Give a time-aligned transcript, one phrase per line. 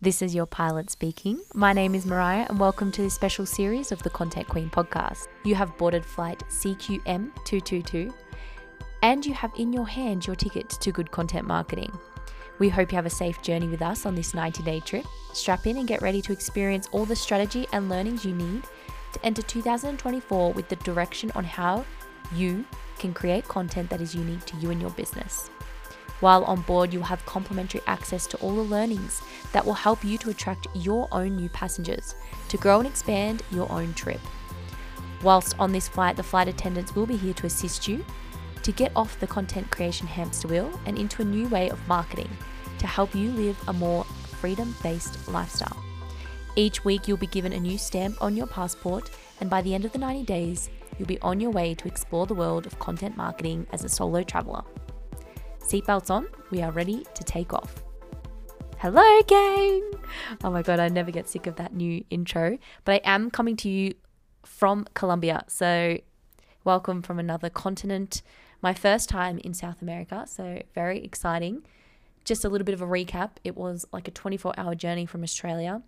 [0.00, 1.40] This is your pilot speaking.
[1.54, 5.26] My name is Mariah, and welcome to this special series of the Content Queen podcast.
[5.42, 8.14] You have boarded flight CQM222,
[9.02, 11.90] and you have in your hand your ticket to good content marketing.
[12.60, 15.04] We hope you have a safe journey with us on this 90 day trip.
[15.32, 18.62] Strap in and get ready to experience all the strategy and learnings you need
[19.14, 21.84] to enter 2024 with the direction on how
[22.36, 22.64] you
[23.00, 25.50] can create content that is unique to you and your business.
[26.20, 29.22] While on board, you'll have complimentary access to all the learnings
[29.52, 32.14] that will help you to attract your own new passengers
[32.48, 34.20] to grow and expand your own trip.
[35.22, 38.04] Whilst on this flight, the flight attendants will be here to assist you
[38.62, 42.28] to get off the content creation hamster wheel and into a new way of marketing
[42.78, 45.82] to help you live a more freedom based lifestyle.
[46.56, 49.10] Each week, you'll be given a new stamp on your passport,
[49.40, 52.26] and by the end of the 90 days, you'll be on your way to explore
[52.26, 54.64] the world of content marketing as a solo traveler.
[55.68, 57.84] Seatbelts on, we are ready to take off.
[58.78, 59.82] Hello, gang!
[60.42, 62.56] Oh my god, I never get sick of that new intro.
[62.86, 63.92] But I am coming to you
[64.46, 65.44] from Colombia.
[65.46, 65.98] So,
[66.64, 68.22] welcome from another continent.
[68.62, 70.24] My first time in South America.
[70.26, 71.66] So, very exciting.
[72.24, 75.22] Just a little bit of a recap it was like a 24 hour journey from
[75.22, 75.82] Australia.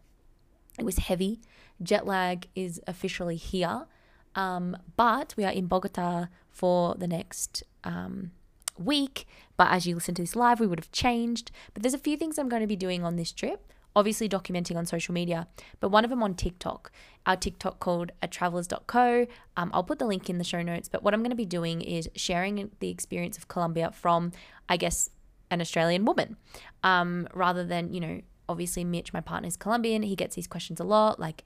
[0.78, 1.40] It was heavy.
[1.82, 3.86] Jet lag is officially here.
[4.34, 8.32] Um, but we are in Bogota for the next um,
[8.80, 9.26] week.
[9.56, 11.50] But as you listen to this live, we would have changed.
[11.74, 13.72] But there's a few things I'm going to be doing on this trip.
[13.96, 15.48] Obviously, documenting on social media,
[15.80, 16.92] but one of them on TikTok.
[17.26, 19.26] Our TikTok called a travelers.co.
[19.56, 20.88] Um, I'll put the link in the show notes.
[20.88, 24.30] But what I'm going to be doing is sharing the experience of Colombia from,
[24.68, 25.10] I guess,
[25.50, 26.36] an Australian woman,
[26.84, 30.02] um, rather than, you know, obviously Mitch, my partner, is Colombian.
[30.02, 31.44] He gets these questions a lot, like,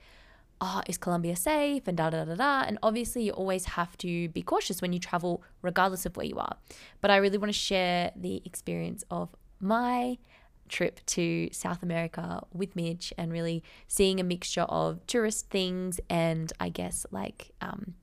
[0.64, 1.86] oh, is Colombia safe?
[1.86, 2.64] And da da da da.
[2.66, 6.38] And obviously, you always have to be cautious when you travel, regardless of where you
[6.38, 6.56] are.
[7.02, 9.28] But I really want to share the experience of
[9.60, 10.16] my
[10.68, 16.50] trip to South America with Mitch and really seeing a mixture of tourist things and
[16.58, 17.94] I guess like um,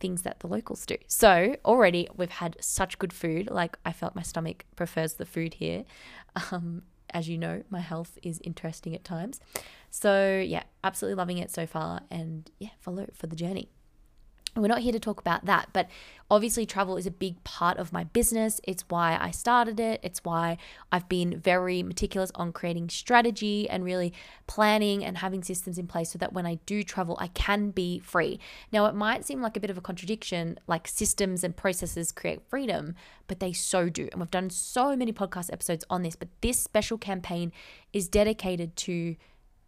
[0.00, 0.96] things that the locals do.
[1.06, 3.48] So already we've had such good food.
[3.48, 5.84] Like I felt my stomach prefers the food here.
[6.52, 6.82] Um,
[7.14, 9.40] as you know, my health is interesting at times.
[9.90, 12.02] So, yeah, absolutely loving it so far.
[12.10, 13.70] And yeah, follow for the journey.
[14.56, 15.88] We're not here to talk about that, but
[16.30, 18.60] obviously, travel is a big part of my business.
[18.64, 20.00] It's why I started it.
[20.02, 20.58] It's why
[20.90, 24.12] I've been very meticulous on creating strategy and really
[24.46, 27.98] planning and having systems in place so that when I do travel, I can be
[28.00, 28.40] free.
[28.72, 32.40] Now, it might seem like a bit of a contradiction, like systems and processes create
[32.48, 32.94] freedom,
[33.28, 34.08] but they so do.
[34.10, 37.52] And we've done so many podcast episodes on this, but this special campaign
[37.92, 39.16] is dedicated to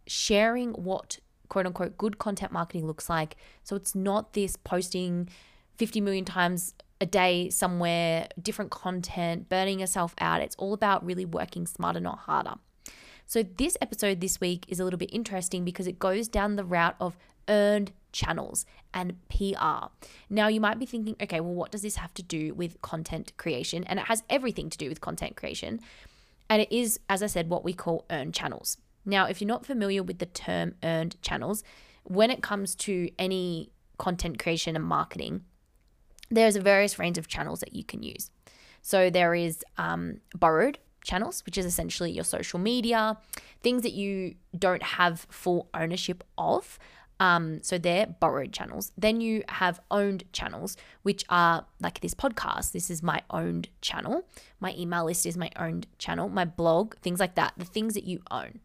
[0.07, 1.19] sharing what
[1.51, 3.35] quote unquote good content marketing looks like.
[3.65, 5.27] So it's not this posting
[5.75, 10.41] 50 million times a day somewhere, different content, burning yourself out.
[10.41, 12.53] It's all about really working smarter, not harder.
[13.25, 16.63] So this episode this week is a little bit interesting because it goes down the
[16.63, 17.17] route of
[17.49, 19.87] earned channels and PR.
[20.29, 23.33] Now, you might be thinking, okay, well, what does this have to do with content
[23.35, 23.83] creation?
[23.85, 25.81] And it has everything to do with content creation.
[26.49, 28.77] And it is, as I said, what we call earned channels.
[29.05, 31.63] Now, if you're not familiar with the term earned channels,
[32.03, 35.43] when it comes to any content creation and marketing,
[36.29, 38.31] there's a various range of channels that you can use.
[38.81, 43.17] So there is um, borrowed channels, which is essentially your social media,
[43.61, 46.79] things that you don't have full ownership of.
[47.19, 48.91] Um, so they're borrowed channels.
[48.97, 52.71] Then you have owned channels, which are like this podcast.
[52.71, 54.25] This is my owned channel.
[54.59, 56.29] My email list is my owned channel.
[56.29, 57.53] My blog, things like that.
[57.57, 58.61] The things that you own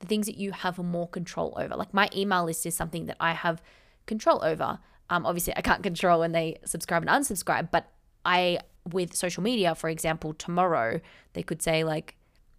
[0.00, 1.74] the things that you have more control over.
[1.76, 3.62] Like my email list is something that I have
[4.06, 4.78] control over.
[5.10, 7.90] Um, obviously, I can't control when they subscribe and unsubscribe, but
[8.24, 11.00] I, with social media, for example, tomorrow
[11.32, 12.16] they could say like,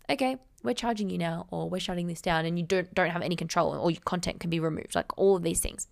[0.09, 3.22] okay, we're charging you now, or we're shutting this down, and you don't don't have
[3.22, 4.96] any control, or your content can be removed.
[4.96, 5.88] Like all of these things.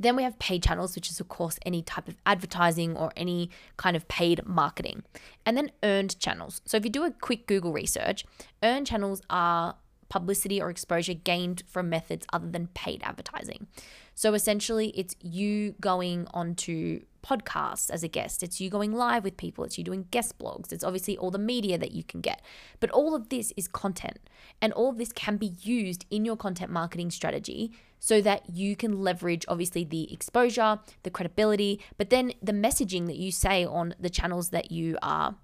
[0.00, 3.50] Then we have paid channels, which is, of course, any type of advertising or any
[3.76, 5.02] kind of paid marketing.
[5.44, 6.60] And then earned channels.
[6.64, 8.24] So if you do a quick Google research,
[8.62, 9.74] earned channels are
[10.08, 13.66] publicity or exposure gained from methods other than paid advertising.
[14.14, 19.36] So essentially, it's you going onto podcasts as a guest, it's you going live with
[19.36, 22.42] people, it's you doing guest blogs, it's obviously all the media that you can get.
[22.80, 24.18] But all of this is content,
[24.62, 28.76] and all of this can be used in your content marketing strategy so that you
[28.76, 33.94] can leverage obviously the exposure, the credibility, but then the messaging that you say on
[34.00, 35.36] the channels that you are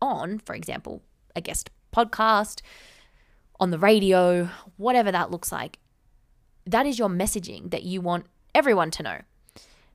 [0.00, 1.02] on, for example,
[1.34, 2.62] a guest podcast
[3.60, 5.78] on the radio, whatever that looks like.
[6.66, 9.20] That is your messaging that you want everyone to know.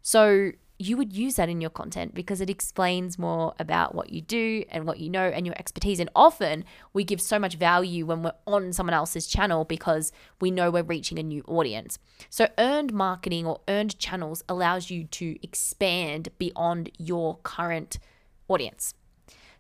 [0.01, 4.19] So you would use that in your content because it explains more about what you
[4.19, 5.99] do and what you know and your expertise.
[5.99, 10.49] And often we give so much value when we're on someone else's channel because we
[10.49, 11.99] know we're reaching a new audience.
[12.31, 17.99] So, earned marketing or earned channels allows you to expand beyond your current
[18.47, 18.95] audience.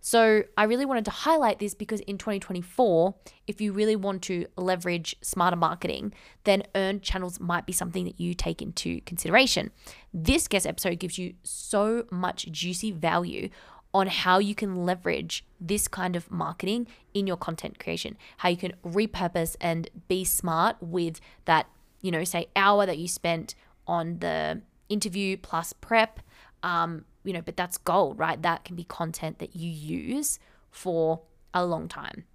[0.01, 3.13] So I really wanted to highlight this because in 2024,
[3.45, 6.13] if you really want to leverage smarter marketing,
[6.43, 9.69] then earned channels might be something that you take into consideration.
[10.11, 13.49] This guest episode gives you so much juicy value
[13.93, 18.57] on how you can leverage this kind of marketing in your content creation, how you
[18.57, 21.67] can repurpose and be smart with that,
[22.01, 23.53] you know, say hour that you spent
[23.85, 26.21] on the interview plus prep.
[26.63, 28.41] Um, you know, but that's gold, right?
[28.41, 30.39] That can be content that you use
[30.69, 31.21] for
[31.53, 32.25] a long time.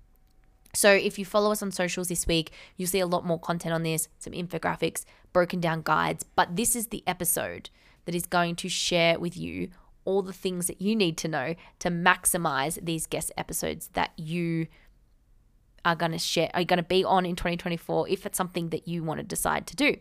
[0.74, 3.74] So if you follow us on socials this week, you'll see a lot more content
[3.74, 6.24] on this, some infographics, broken down guides.
[6.34, 7.70] But this is the episode
[8.04, 9.70] that is going to share with you
[10.04, 14.66] all the things that you need to know to maximize these guest episodes that you
[15.84, 18.86] are going to share are going to be on in 2024 if it's something that
[18.86, 19.96] you want to decide to do.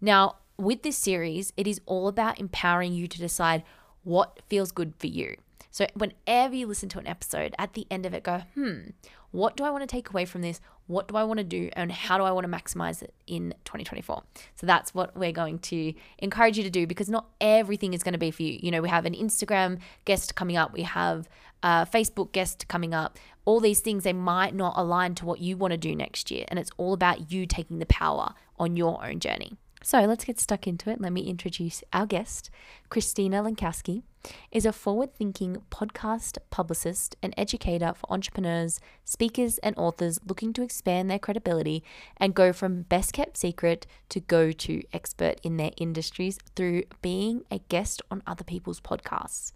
[0.00, 3.62] Now, with this series, it is all about empowering you to decide
[4.04, 5.36] what feels good for you.
[5.70, 8.90] So, whenever you listen to an episode, at the end of it, go, hmm,
[9.30, 10.60] what do I want to take away from this?
[10.86, 11.68] What do I want to do?
[11.74, 14.22] And how do I want to maximize it in 2024?
[14.56, 18.14] So, that's what we're going to encourage you to do because not everything is going
[18.14, 18.58] to be for you.
[18.62, 21.28] You know, we have an Instagram guest coming up, we have
[21.62, 23.18] a Facebook guest coming up.
[23.44, 26.44] All these things, they might not align to what you want to do next year.
[26.48, 29.56] And it's all about you taking the power on your own journey.
[29.82, 31.00] So let's get stuck into it.
[31.00, 32.50] Let me introduce our guest.
[32.88, 34.02] Christina Lenkowski
[34.50, 40.62] is a forward thinking podcast publicist and educator for entrepreneurs, speakers, and authors looking to
[40.62, 41.84] expand their credibility
[42.16, 47.42] and go from best kept secret to go to expert in their industries through being
[47.50, 49.52] a guest on other people's podcasts.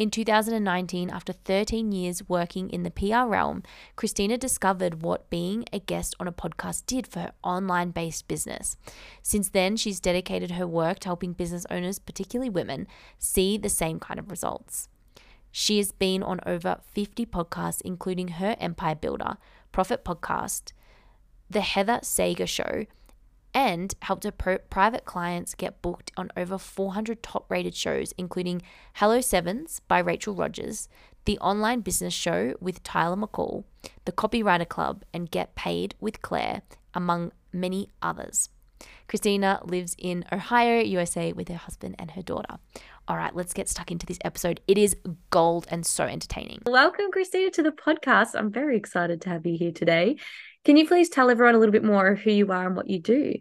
[0.00, 3.62] In 2019, after 13 years working in the PR realm,
[3.96, 8.78] Christina discovered what being a guest on a podcast did for her online based business.
[9.22, 12.86] Since then, she's dedicated her work to helping business owners, particularly women,
[13.18, 14.88] see the same kind of results.
[15.52, 19.36] She has been on over 50 podcasts, including her Empire Builder,
[19.70, 20.72] Profit Podcast,
[21.50, 22.86] The Heather Sager Show,
[23.54, 28.62] and helped her pro- private clients get booked on over 400 top rated shows, including
[28.94, 30.88] Hello Sevens by Rachel Rodgers,
[31.24, 33.64] The Online Business Show with Tyler McCall,
[34.04, 36.62] The Copywriter Club, and Get Paid with Claire,
[36.94, 38.50] among many others.
[39.08, 42.58] Christina lives in Ohio, USA, with her husband and her daughter.
[43.08, 44.60] All right, let's get stuck into this episode.
[44.68, 44.96] It is
[45.30, 46.60] gold and so entertaining.
[46.64, 48.30] Welcome, Christina, to the podcast.
[48.34, 50.16] I'm very excited to have you here today.
[50.64, 52.88] Can you please tell everyone a little bit more of who you are and what
[52.88, 53.34] you do?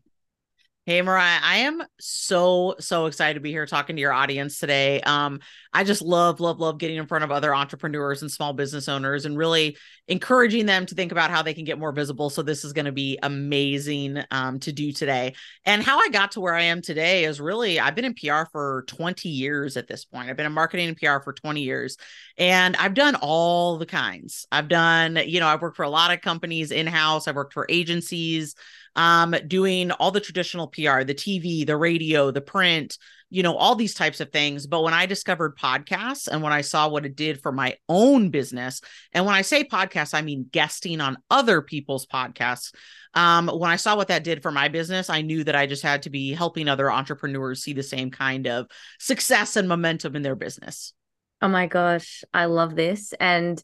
[0.89, 5.01] Hey Mariah, I am so so excited to be here talking to your audience today.
[5.01, 5.39] Um,
[5.71, 9.25] I just love love love getting in front of other entrepreneurs and small business owners
[9.25, 9.77] and really
[10.07, 12.31] encouraging them to think about how they can get more visible.
[12.31, 15.35] So this is going to be amazing um, to do today.
[15.63, 18.49] And how I got to where I am today is really I've been in PR
[18.51, 20.27] for 20 years at this point.
[20.27, 21.97] I've been in marketing and PR for 20 years,
[22.35, 24.47] and I've done all the kinds.
[24.51, 27.27] I've done you know I've worked for a lot of companies in house.
[27.27, 28.55] I've worked for agencies
[28.99, 32.97] um, doing all the traditional PR, the TV, the radio, the print,
[33.29, 34.67] you know, all these types of things.
[34.67, 38.29] But when I discovered podcasts and when I saw what it did for my own
[38.29, 38.81] business,
[39.13, 42.73] and when I say podcasts, I mean guesting on other people's podcasts.
[43.13, 45.81] Um, when I saw what that did for my business, I knew that I just
[45.81, 48.67] had to be helping other entrepreneurs see the same kind of
[48.99, 50.93] success and momentum in their business.
[51.41, 53.13] Oh my gosh, I love this.
[53.17, 53.63] And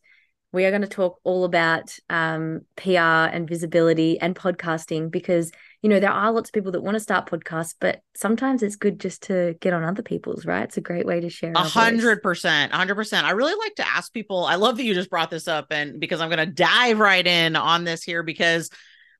[0.56, 5.90] we are going to talk all about um, PR and visibility and podcasting because, you
[5.90, 9.00] know, there are lots of people that want to start podcasts, but sometimes it's good
[9.00, 10.64] just to get on other people's, right?
[10.64, 11.52] It's a great way to share.
[11.56, 13.28] A hundred percent, a hundred percent.
[13.28, 16.00] I really like to ask people, I love that you just brought this up and
[16.00, 18.70] because I'm going to dive right in on this here because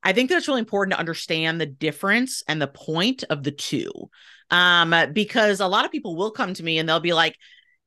[0.04, 3.52] I think that it's really important to understand the difference and the point of the
[3.52, 3.92] two.
[4.52, 7.36] Um, because a lot of people will come to me and they'll be like,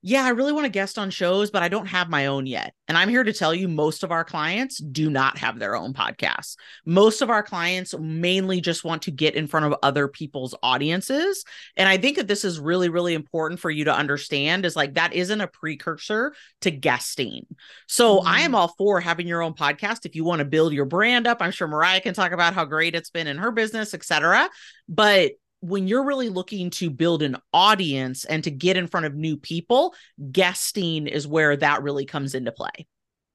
[0.00, 2.72] yeah, I really want to guest on shows, but I don't have my own yet.
[2.86, 5.92] And I'm here to tell you most of our clients do not have their own
[5.92, 6.56] podcasts.
[6.86, 11.44] Most of our clients mainly just want to get in front of other people's audiences.
[11.76, 14.94] And I think that this is really, really important for you to understand is like
[14.94, 17.46] that isn't a precursor to guesting.
[17.88, 18.28] So mm-hmm.
[18.28, 21.26] I am all for having your own podcast if you want to build your brand
[21.26, 21.38] up.
[21.40, 24.48] I'm sure Mariah can talk about how great it's been in her business, etc.
[24.88, 29.14] But when you're really looking to build an audience and to get in front of
[29.14, 29.94] new people,
[30.30, 32.86] guesting is where that really comes into play.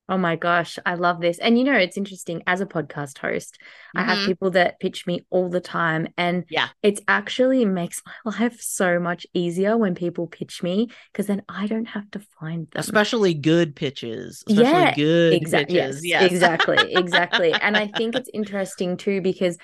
[0.10, 1.40] Oh my gosh, I love this.
[1.40, 4.00] And you know, it's interesting as a podcast host, mm-hmm.
[4.00, 4.28] I have mm-hmm.
[4.28, 6.10] people that pitch me all the time.
[6.18, 11.28] And yeah, it actually makes my life so much easier when people pitch me because
[11.28, 12.80] then I don't have to find them.
[12.82, 14.44] Especially good pitches.
[14.48, 15.76] Especially yeah, good exactly.
[15.78, 16.30] Yes, yes.
[16.30, 16.94] exactly.
[16.96, 17.54] Exactly.
[17.54, 19.58] and I think it's interesting too because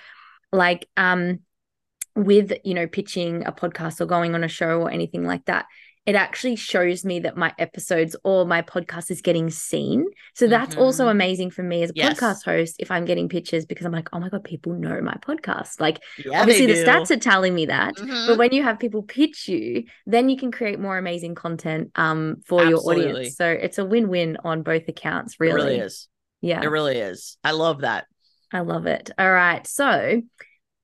[0.53, 1.39] like um
[2.15, 5.65] with you know pitching a podcast or going on a show or anything like that
[6.09, 10.05] it actually shows me that my episodes or my podcast is getting seen.
[10.33, 10.81] So that's mm-hmm.
[10.81, 12.19] also amazing for me as a yes.
[12.19, 15.13] podcast host if I'm getting pictures because I'm like, oh my God, people know my
[15.21, 15.79] podcast.
[15.79, 17.95] Like, yeah, obviously, the stats are telling me that.
[17.95, 18.25] Mm-hmm.
[18.25, 22.37] But when you have people pitch you, then you can create more amazing content um,
[22.43, 23.03] for Absolutely.
[23.03, 23.35] your audience.
[23.35, 25.61] So it's a win win on both accounts, really.
[25.61, 26.07] It really is.
[26.41, 26.61] Yeah.
[26.63, 27.37] It really is.
[27.43, 28.07] I love that.
[28.51, 29.11] I love it.
[29.19, 29.67] All right.
[29.67, 30.23] So,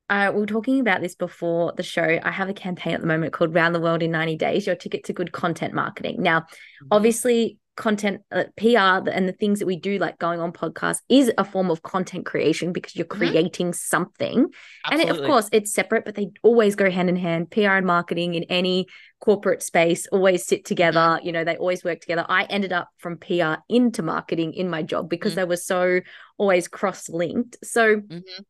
[0.10, 2.20] uh, we were talking about this before the show.
[2.22, 4.76] I have a campaign at the moment called Round the World in 90 Days, your
[4.76, 6.22] ticket to good content marketing.
[6.22, 6.88] Now, mm-hmm.
[6.92, 11.32] obviously, content uh, PR and the things that we do, like going on podcasts, is
[11.40, 13.18] a form of content creation because you're mm-hmm.
[13.18, 14.46] creating something.
[14.86, 15.10] Absolutely.
[15.10, 17.50] And it, of course, it's separate, but they always go hand in hand.
[17.50, 18.86] PR and marketing in any
[19.22, 21.00] corporate space always sit together.
[21.00, 21.26] Mm-hmm.
[21.26, 22.26] You know, they always work together.
[22.30, 25.42] I ended up from PR into marketing in my job because mm-hmm.
[25.42, 26.02] they were so
[26.38, 27.58] always cross linked.
[27.64, 28.44] So, mm-hmm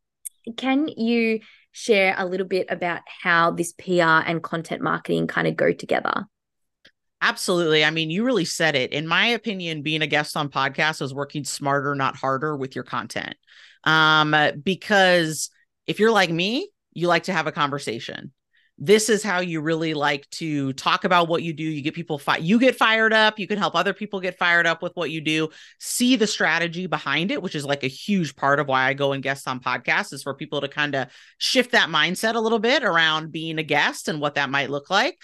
[0.58, 1.40] can you
[1.72, 6.26] share a little bit about how this PR and content marketing kind of go together?
[7.22, 7.84] Absolutely.
[7.84, 8.92] I mean, you really said it.
[8.92, 12.84] In my opinion, being a guest on podcasts is working smarter, not harder with your
[12.84, 13.36] content.
[13.84, 15.50] Um, because
[15.88, 18.32] if you're like me, you like to have a conversation
[18.78, 21.64] this is how you really like to talk about what you do.
[21.64, 23.40] You get people fi- you get fired up.
[23.40, 25.50] You can help other people get fired up with what you do.
[25.80, 29.12] See the strategy behind it which is like a huge part of why i go
[29.12, 32.60] and guest on podcasts is for people to kind of shift that mindset a little
[32.60, 35.18] bit around being a guest and what that might look like.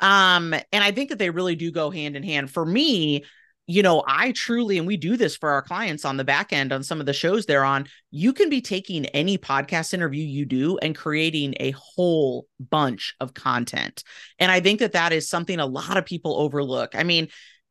[0.00, 2.50] Um and i think that they really do go hand in hand.
[2.50, 3.24] For me
[3.70, 6.72] you know, I truly, and we do this for our clients on the back end
[6.72, 7.86] on some of the shows they're on.
[8.10, 13.34] You can be taking any podcast interview you do and creating a whole bunch of
[13.34, 14.04] content.
[14.38, 16.94] And I think that that is something a lot of people overlook.
[16.94, 17.28] I mean,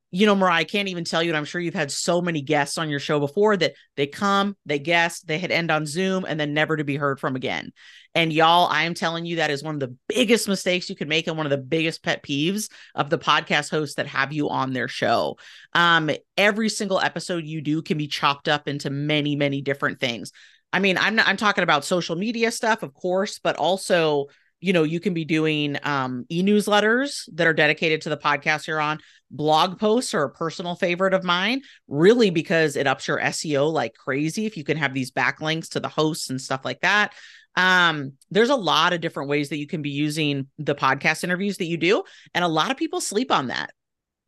[0.10, 2.42] you know, Mariah, I can't even tell you, and I'm sure you've had so many
[2.42, 6.26] guests on your show before that they come, they guest, they hit end on Zoom,
[6.26, 7.72] and then never to be heard from again.
[8.16, 11.10] And y'all, I am telling you, that is one of the biggest mistakes you could
[11.10, 14.50] make and one of the biggest pet peeves of the podcast hosts that have you
[14.50, 15.38] on their show.
[15.74, 20.32] Um, every single episode you do can be chopped up into many, many different things.
[20.72, 24.28] I mean, I'm not, I'm talking about social media stuff, of course, but also
[24.60, 28.82] you know you can be doing um, e-newsletters that are dedicated to the podcast you're
[28.82, 29.00] on
[29.30, 33.94] blog posts are a personal favorite of mine really because it ups your seo like
[33.94, 37.14] crazy if you can have these backlinks to the hosts and stuff like that.
[37.56, 41.58] Um, there's a lot of different ways that you can be using the podcast interviews
[41.58, 42.04] that you do
[42.36, 43.72] and a lot of people sleep on that.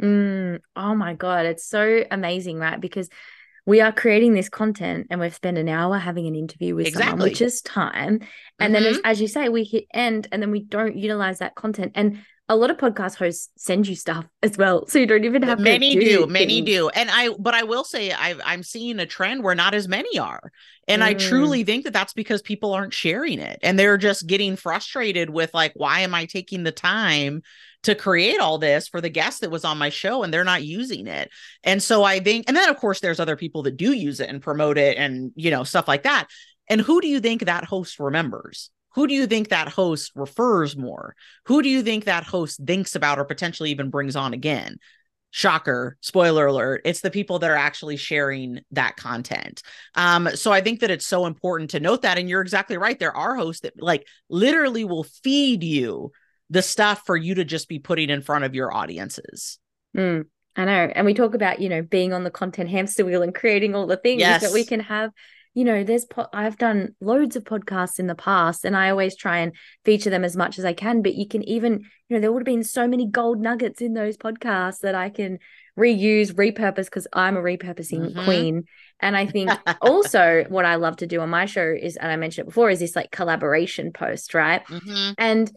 [0.02, 2.80] Mm, oh my god it's so amazing right?
[2.80, 3.10] Because
[3.70, 7.10] we are creating this content and we've spent an hour having an interview with exactly.
[7.12, 8.20] someone, which is time.
[8.58, 8.84] And mm-hmm.
[8.84, 11.92] then, as, as you say, we hit end and then we don't utilize that content.
[11.94, 15.44] And a lot of podcast hosts send you stuff as well, so you don't even
[15.44, 16.90] have many do, do many do.
[16.90, 20.18] And I, but I will say, I, I'm seeing a trend where not as many
[20.18, 20.52] are,
[20.88, 21.06] and mm.
[21.06, 25.30] I truly think that that's because people aren't sharing it, and they're just getting frustrated
[25.30, 27.44] with like, why am I taking the time
[27.84, 30.64] to create all this for the guest that was on my show and they're not
[30.64, 31.30] using it.
[31.64, 34.30] And so I think, and then of course, there's other people that do use it
[34.30, 36.28] and promote it and, you know, stuff like that.
[36.68, 38.70] And who do you think that host remembers?
[38.96, 41.16] Who do you think that host refers more?
[41.46, 44.78] Who do you think that host thinks about or potentially even brings on again?
[45.32, 49.62] shocker spoiler alert it's the people that are actually sharing that content
[49.94, 52.98] um so i think that it's so important to note that and you're exactly right
[52.98, 56.12] there are hosts that like literally will feed you
[56.50, 59.60] the stuff for you to just be putting in front of your audiences.
[59.96, 60.26] Mm,
[60.56, 60.92] I know.
[60.94, 63.88] And we talk about, you know, being on the content hamster wheel and creating all
[63.88, 64.42] the things yes.
[64.42, 65.12] that we can have.
[65.56, 69.16] You know, there's, po- I've done loads of podcasts in the past and I always
[69.16, 69.54] try and
[69.84, 71.02] feature them as much as I can.
[71.02, 73.94] But you can even, you know, there would have been so many gold nuggets in
[73.94, 75.40] those podcasts that I can
[75.78, 78.24] reuse, repurpose because I'm a repurposing mm-hmm.
[78.26, 78.64] queen.
[79.00, 79.52] And I think
[79.82, 82.70] also what I love to do on my show is, and I mentioned it before,
[82.70, 84.66] is this like collaboration post, right?
[84.68, 85.14] Mm-hmm.
[85.18, 85.52] And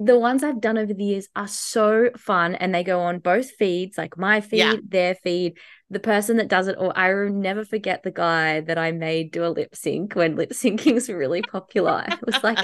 [0.00, 3.50] the ones I've done over the years are so fun and they go on both
[3.50, 4.76] feeds, like my feed, yeah.
[4.86, 5.58] their feed.
[5.90, 9.32] The person that does it, or I will never forget the guy that I made
[9.32, 12.04] do a lip sync when lip syncing was really popular.
[12.06, 12.58] It was like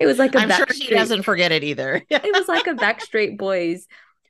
[0.00, 2.02] it was like a I'm sure he doesn't forget it either.
[2.10, 3.86] it was like a Backstreet Boys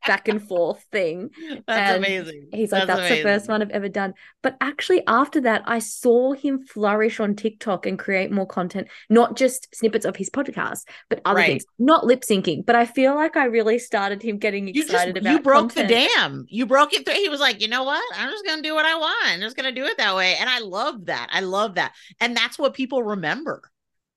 [0.06, 1.30] back and forth thing.
[1.66, 2.48] That's and amazing.
[2.52, 4.14] He's like, that's, that's the first one I've ever done.
[4.42, 9.36] But actually, after that, I saw him flourish on TikTok and create more content, not
[9.36, 11.46] just snippets of his podcast, but other right.
[11.46, 12.64] things, not lip syncing.
[12.64, 15.74] But I feel like I really started him getting excited you just, about You broke
[15.74, 15.88] content.
[15.88, 16.46] the dam.
[16.48, 17.14] You broke it through.
[17.14, 18.02] He was like, you know what?
[18.16, 19.26] I'm just going to do what I want.
[19.26, 20.36] I'm just going to do it that way.
[20.38, 21.28] And I love that.
[21.32, 21.92] I love that.
[22.20, 23.62] And that's what people remember.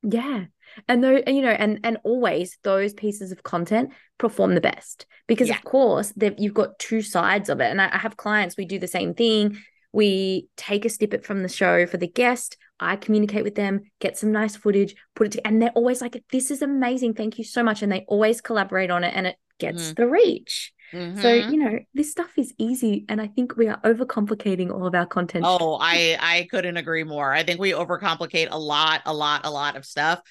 [0.03, 0.45] Yeah
[0.87, 5.47] and though you know and and always those pieces of content perform the best because
[5.47, 5.55] yeah.
[5.55, 8.79] of course you've got two sides of it and I, I have clients we do
[8.79, 9.57] the same thing
[9.93, 14.17] we take a snippet from the show for the guest i communicate with them get
[14.17, 17.43] some nice footage put it to, and they're always like this is amazing thank you
[17.43, 20.01] so much and they always collaborate on it and it gets mm-hmm.
[20.01, 21.21] the reach Mm-hmm.
[21.21, 24.95] So, you know, this stuff is easy and I think we are overcomplicating all of
[24.95, 25.43] our content.
[25.45, 27.33] Oh, I I couldn't agree more.
[27.33, 30.21] I think we overcomplicate a lot, a lot, a lot of stuff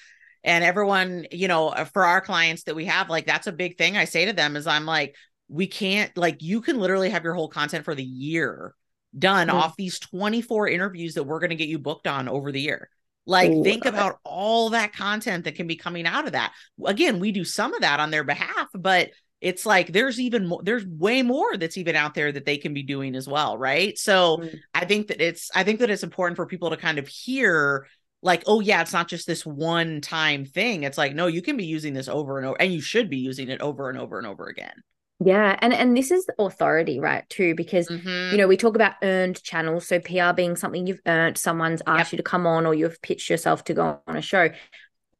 [0.47, 3.77] and everyone you know uh, for our clients that we have like that's a big
[3.77, 5.15] thing i say to them is i'm like
[5.49, 8.73] we can't like you can literally have your whole content for the year
[9.17, 9.57] done mm-hmm.
[9.57, 12.89] off these 24 interviews that we're going to get you booked on over the year
[13.25, 16.53] like Ooh, think about all that content that can be coming out of that
[16.85, 20.63] again we do some of that on their behalf but it's like there's even more
[20.63, 23.97] there's way more that's even out there that they can be doing as well right
[23.97, 24.57] so mm-hmm.
[24.73, 27.85] i think that it's i think that it's important for people to kind of hear
[28.21, 30.83] like oh yeah it's not just this one time thing.
[30.83, 33.17] It's like no you can be using this over and over and you should be
[33.17, 34.73] using it over and over and over again.
[35.19, 38.31] Yeah and and this is authority right too because mm-hmm.
[38.31, 42.11] you know we talk about earned channels so pr being something you've earned someone's asked
[42.11, 42.13] yep.
[42.13, 44.49] you to come on or you've pitched yourself to go on a show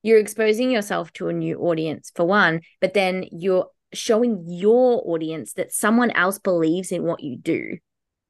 [0.04, 5.54] you're exposing yourself to a new audience for one but then you're showing your audience
[5.54, 7.78] that someone else believes in what you do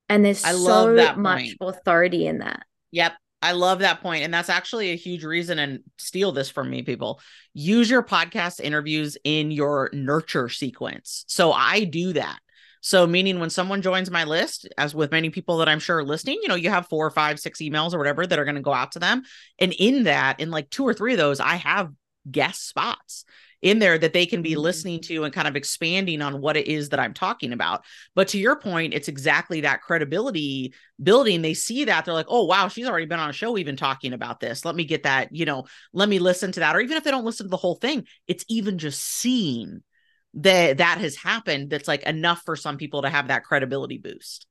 [0.07, 2.65] and there's I so much authority in that.
[2.91, 4.24] Yep I love that point.
[4.24, 5.60] And that's actually a huge reason.
[5.60, 7.20] And steal this from me, people.
[7.53, 11.24] Use your podcast interviews in your nurture sequence.
[11.27, 12.39] So I do that.
[12.82, 16.03] So, meaning when someone joins my list, as with many people that I'm sure are
[16.03, 18.56] listening, you know, you have four or five, six emails or whatever that are going
[18.56, 19.24] to go out to them.
[19.60, 21.91] And in that, in like two or three of those, I have
[22.29, 23.25] guest spots
[23.61, 24.61] in there that they can be mm-hmm.
[24.61, 27.83] listening to and kind of expanding on what it is that I'm talking about.
[28.15, 31.41] But to your point, it's exactly that credibility building.
[31.41, 34.13] They see that they're like, oh, wow, she's already been on a show even talking
[34.13, 34.65] about this.
[34.65, 36.75] Let me get that, you know, let me listen to that.
[36.75, 39.81] Or even if they don't listen to the whole thing, it's even just seeing
[40.35, 44.45] that that has happened that's like enough for some people to have that credibility boost.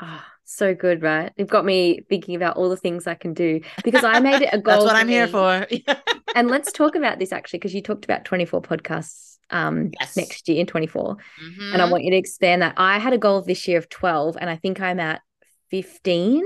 [0.00, 1.32] Ah, oh, so good, right?
[1.36, 4.50] You've got me thinking about all the things I can do because I made it
[4.52, 4.74] a goal.
[4.74, 5.14] That's what I'm me.
[5.14, 5.66] here for.
[6.38, 10.16] and let's talk about this actually, because you talked about 24 podcasts um yes.
[10.16, 11.16] next year in 24.
[11.16, 11.72] Mm-hmm.
[11.72, 12.74] And I want you to expand that.
[12.76, 15.22] I had a goal this year of 12, and I think I'm at
[15.70, 16.44] 15.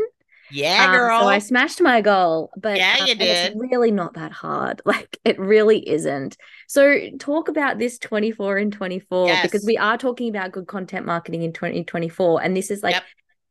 [0.50, 1.20] Yeah, um, girl.
[1.20, 3.22] So I smashed my goal, but yeah, you um, did.
[3.52, 4.82] It's really not that hard.
[4.86, 6.36] Like it really isn't.
[6.68, 9.42] So talk about this 24 and 24 yes.
[9.42, 13.04] because we are talking about good content marketing in 2024, and this is like yep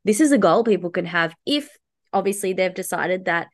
[0.04, 1.70] this is a goal people can have if
[2.14, 3.48] obviously they've decided that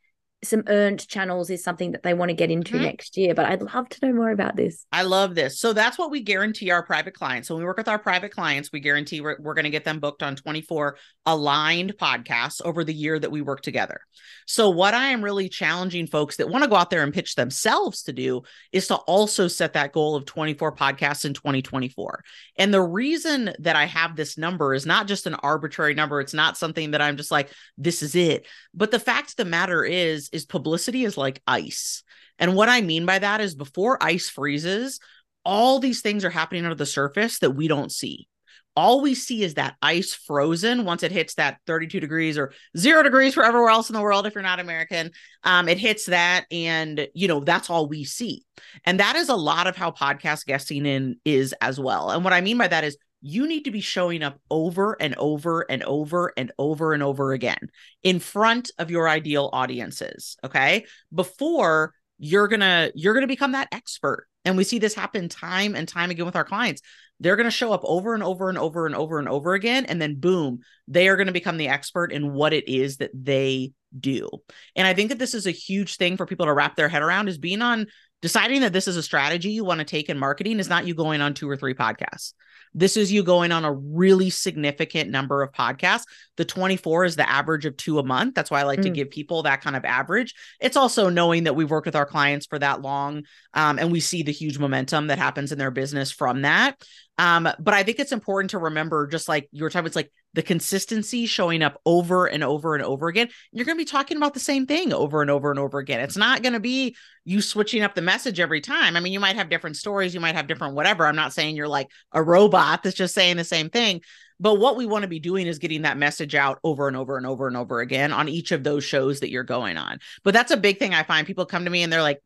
[0.44, 2.84] some earned channels is something that they want to get into mm-hmm.
[2.84, 3.34] next year.
[3.34, 4.86] But I'd love to know more about this.
[4.92, 5.60] I love this.
[5.60, 7.48] So that's what we guarantee our private clients.
[7.48, 9.84] So when we work with our private clients, we guarantee we're, we're going to get
[9.84, 14.02] them booked on 24 aligned podcasts over the year that we work together.
[14.46, 17.34] So what I am really challenging folks that want to go out there and pitch
[17.36, 22.24] themselves to do is to also set that goal of 24 podcasts in 2024.
[22.58, 26.22] And the reason that I have this number is not just an arbitrary number.
[26.22, 28.46] It's not something that I'm just like, this is it.
[28.74, 32.04] But the fact of the matter is, is publicity is like ice.
[32.40, 35.00] And what I mean by that is before ice freezes,
[35.44, 38.28] all these things are happening under the surface that we don't see.
[38.76, 43.02] All we see is that ice frozen once it hits that 32 degrees or zero
[43.02, 45.12] degrees for everywhere else in the world if you're not American.
[45.44, 48.46] Um, it hits that, and you know, that's all we see.
[48.86, 52.12] And that is a lot of how podcast guesting in is as well.
[52.12, 55.16] And what I mean by that is you need to be showing up over and
[55.16, 57.70] over and over and over and over again
[58.04, 60.86] in front of your ideal audiences okay?
[61.14, 64.28] Before you're to you're to become that expert.
[64.46, 66.82] And we see this happen time and time again with our clients.
[67.20, 70.02] They're to show up over and over and over and over and over again and
[70.02, 74.30] then boom they are to become the expert in what it is that they do.
[74.76, 77.02] And i think that this is a huge thing for people to wrap their head
[77.02, 77.88] around is being on
[78.22, 80.96] deciding that this is a strategy you want to take in marketing is not you
[80.96, 82.34] going on two or three podcasts
[82.74, 86.06] this is you going on a really significant number of podcasts.
[86.38, 88.36] The 24 is the average of two a month.
[88.36, 88.84] That's why I like mm.
[88.84, 90.34] to give people that kind of average.
[90.60, 94.00] It's also knowing that we've worked with our clients for that long um, and we
[94.00, 96.82] see the huge momentum that happens in their business from that.
[97.18, 100.44] Um, but I think it's important to remember, just like your time, it's like the
[100.44, 103.30] consistency showing up over and over and over again.
[103.52, 106.00] You're going to be talking about the same thing over and over and over again.
[106.00, 108.96] It's not going to be you switching up the message every time.
[108.96, 111.08] I mean, you might have different stories, you might have different whatever.
[111.08, 114.02] I'm not saying you're like a robot that's just saying the same thing.
[114.40, 117.18] But what we want to be doing is getting that message out over and over
[117.18, 120.00] and over and over again on each of those shows that you're going on.
[120.24, 122.22] But that's a big thing I find people come to me and they're like,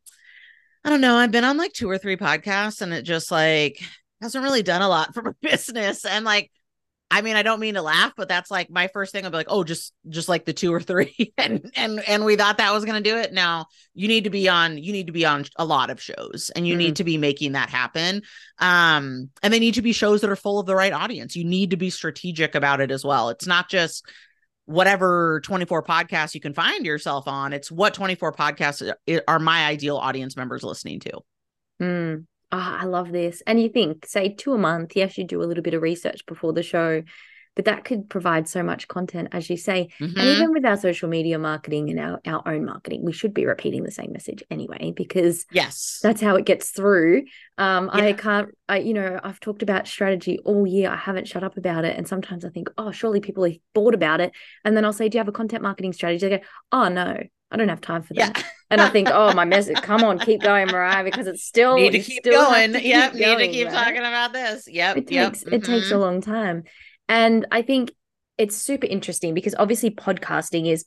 [0.84, 3.82] I don't know, I've been on like two or three podcasts and it just like
[4.22, 6.04] hasn't really done a lot for my business.
[6.04, 6.50] And like,
[7.10, 9.26] I mean, I don't mean to laugh, but that's like my first thing.
[9.26, 12.36] I'll be like, oh, just just like the two or three, and and and we
[12.36, 13.34] thought that was gonna do it.
[13.34, 16.50] Now you need to be on, you need to be on a lot of shows,
[16.56, 16.78] and you mm-hmm.
[16.78, 18.22] need to be making that happen.
[18.58, 21.36] Um, and they need to be shows that are full of the right audience.
[21.36, 23.28] You need to be strategic about it as well.
[23.28, 24.06] It's not just
[24.64, 27.52] whatever 24 podcasts you can find yourself on.
[27.52, 28.90] It's what 24 podcasts
[29.28, 31.20] are my ideal audience members listening to.
[31.80, 33.42] Mm, oh, I love this.
[33.46, 36.26] And you think, say, two a month, yes, you do a little bit of research
[36.26, 37.02] before the show,
[37.54, 39.88] but that could provide so much content, as you say.
[40.00, 40.18] Mm-hmm.
[40.18, 43.44] And even with our social media marketing and our, our own marketing, we should be
[43.44, 47.24] repeating the same message anyway, because yes, that's how it gets through.
[47.58, 48.04] Um, yeah.
[48.04, 50.90] I can't, I, you know, I've talked about strategy all year.
[50.90, 51.96] I haven't shut up about it.
[51.96, 54.32] And sometimes I think, oh, surely people are bored about it.
[54.64, 56.26] And then I'll say, do you have a content marketing strategy?
[56.26, 57.18] They go, oh, no,
[57.52, 58.36] I don't have time for that.
[58.36, 58.42] Yeah.
[58.70, 61.90] and I think, oh, my message, come on, keep going, Mariah, because it's still need
[61.90, 62.72] to keep going.
[62.72, 63.84] To keep yep, going, need to keep right?
[63.84, 64.66] talking about this.
[64.66, 65.32] Yep, it yep.
[65.32, 65.54] takes mm-hmm.
[65.54, 66.00] it takes a mm-hmm.
[66.00, 66.64] long time,
[67.08, 67.92] and I think
[68.38, 70.86] it's super interesting because obviously podcasting is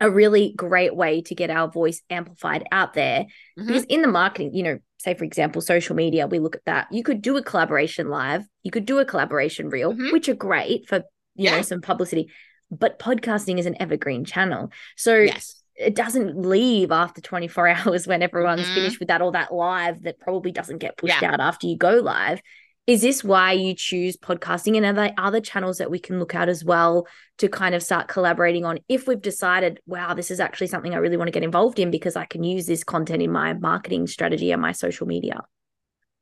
[0.00, 3.24] a really great way to get our voice amplified out there.
[3.58, 3.66] Mm-hmm.
[3.66, 6.88] Because in the marketing, you know, say for example, social media, we look at that.
[6.90, 10.12] You could do a collaboration live, you could do a collaboration reel, mm-hmm.
[10.12, 10.98] which are great for
[11.34, 11.56] you yeah.
[11.56, 12.30] know some publicity
[12.70, 14.70] but podcasting is an evergreen channel.
[14.96, 15.62] So yes.
[15.76, 18.74] it doesn't leave after 24 hours when everyone's mm-hmm.
[18.74, 21.32] finished with that or that live that probably doesn't get pushed yeah.
[21.32, 22.40] out after you go live.
[22.86, 24.76] Is this why you choose podcasting?
[24.76, 27.06] And are there other channels that we can look at as well
[27.38, 30.98] to kind of start collaborating on if we've decided, wow, this is actually something I
[30.98, 34.06] really want to get involved in because I can use this content in my marketing
[34.06, 35.40] strategy and my social media?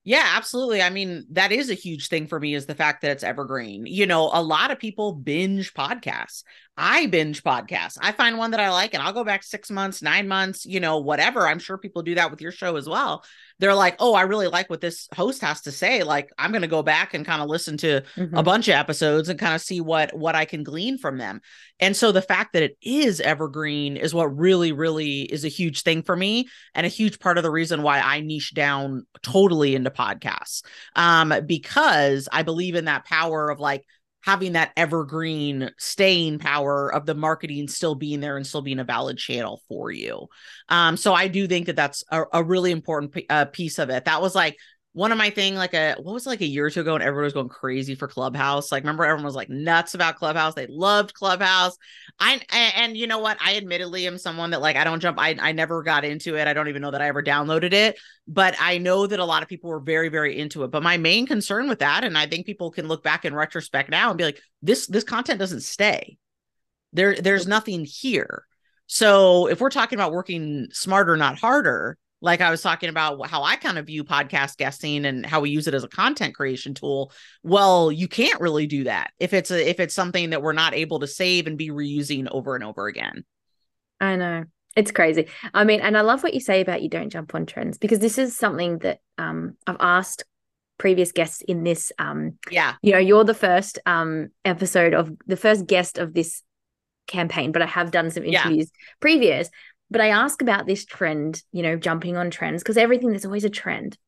[0.04, 0.82] Yeah, absolutely.
[0.82, 3.86] I mean, that is a huge thing for me is the fact that it's evergreen.
[3.86, 6.42] You know, a lot of people binge podcasts.
[6.76, 7.98] I binge podcasts.
[8.00, 10.80] I find one that I like and I'll go back six months, nine months, you
[10.80, 11.46] know, whatever.
[11.46, 13.24] I'm sure people do that with your show as well
[13.62, 16.02] they're like, oh, I really like what this host has to say.
[16.02, 18.36] Like, I'm going to go back and kind of listen to mm-hmm.
[18.36, 21.40] a bunch of episodes and kind of see what what I can glean from them.
[21.78, 25.82] And so the fact that it is evergreen is what really, really is a huge
[25.82, 29.76] thing for me, and a huge part of the reason why I niche down totally
[29.76, 30.64] into podcasts,
[30.96, 33.84] um, because I believe in that power of like
[34.22, 38.84] having that evergreen staying power of the marketing still being there and still being a
[38.84, 40.28] valid channel for you.
[40.68, 43.90] Um, so I do think that that's a, a really important p- uh, piece of
[43.90, 44.04] it.
[44.04, 44.56] That was like
[44.94, 46.94] one of my thing like a what was it, like a year or two ago
[46.94, 50.54] and everyone was going crazy for clubhouse like remember everyone was like nuts about clubhouse
[50.54, 51.76] they loved clubhouse.
[52.18, 55.18] I and, and you know what i admittedly am someone that like i don't jump
[55.18, 57.98] I, I never got into it i don't even know that i ever downloaded it
[58.28, 60.98] but i know that a lot of people were very very into it but my
[60.98, 64.18] main concern with that and i think people can look back in retrospect now and
[64.18, 66.16] be like this this content doesn't stay.
[66.92, 68.44] There there's nothing here.
[68.86, 73.42] So if we're talking about working smarter not harder like I was talking about how
[73.42, 76.72] I kind of view podcast guesting and how we use it as a content creation
[76.72, 77.12] tool.
[77.42, 80.72] Well, you can't really do that if it's a if it's something that we're not
[80.72, 83.24] able to save and be reusing over and over again.
[84.00, 84.44] I know.
[84.74, 85.28] It's crazy.
[85.52, 87.98] I mean, and I love what you say about you don't jump on trends because
[87.98, 90.24] this is something that um, I've asked
[90.78, 95.36] previous guests in this um yeah you know you're the first um episode of the
[95.36, 96.42] first guest of this
[97.06, 98.94] campaign but i have done some interviews yeah.
[98.98, 99.48] previous
[99.92, 103.44] but I ask about this trend, you know, jumping on trends, because everything there's always
[103.44, 103.98] a trend.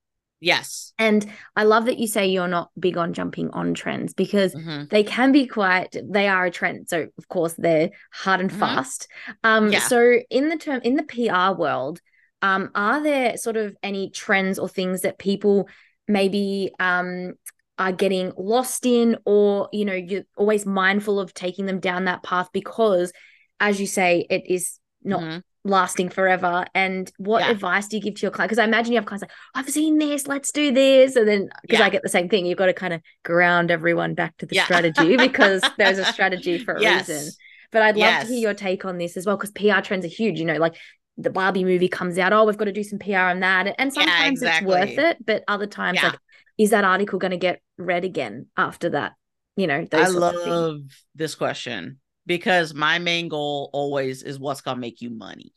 [0.40, 0.92] Yes.
[0.98, 1.24] And
[1.56, 4.84] I love that you say you're not big on jumping on trends because mm-hmm.
[4.90, 6.88] they can be quite they are a trend.
[6.88, 8.60] So of course they're hard and mm-hmm.
[8.60, 9.08] fast.
[9.42, 9.78] Um yeah.
[9.78, 12.00] so in the term in the PR world,
[12.42, 15.68] um, are there sort of any trends or things that people
[16.06, 17.32] maybe um
[17.78, 22.22] are getting lost in or you know you're always mindful of taking them down that
[22.22, 23.12] path because
[23.60, 26.64] as you say it is not mm-hmm lasting forever.
[26.74, 27.50] And what yeah.
[27.50, 28.50] advice do you give to your client?
[28.50, 31.16] Because I imagine you have clients like, I've seen this, let's do this.
[31.16, 31.86] And then because yeah.
[31.86, 34.56] I get the same thing, you've got to kind of ground everyone back to the
[34.56, 34.64] yeah.
[34.64, 37.08] strategy because there's a strategy for a yes.
[37.08, 37.32] reason.
[37.72, 38.26] But I'd love yes.
[38.26, 40.38] to hear your take on this as well, because PR trends are huge.
[40.38, 40.76] You know, like
[41.16, 43.74] the Barbie movie comes out, oh, we've got to do some PR on that.
[43.78, 44.72] And sometimes exactly.
[44.72, 46.18] it's worth it, but other times, like,
[46.58, 49.14] is that article going to get read again after that?
[49.56, 50.82] You know, I love
[51.14, 55.52] this question because my main goal always is what's going to make you money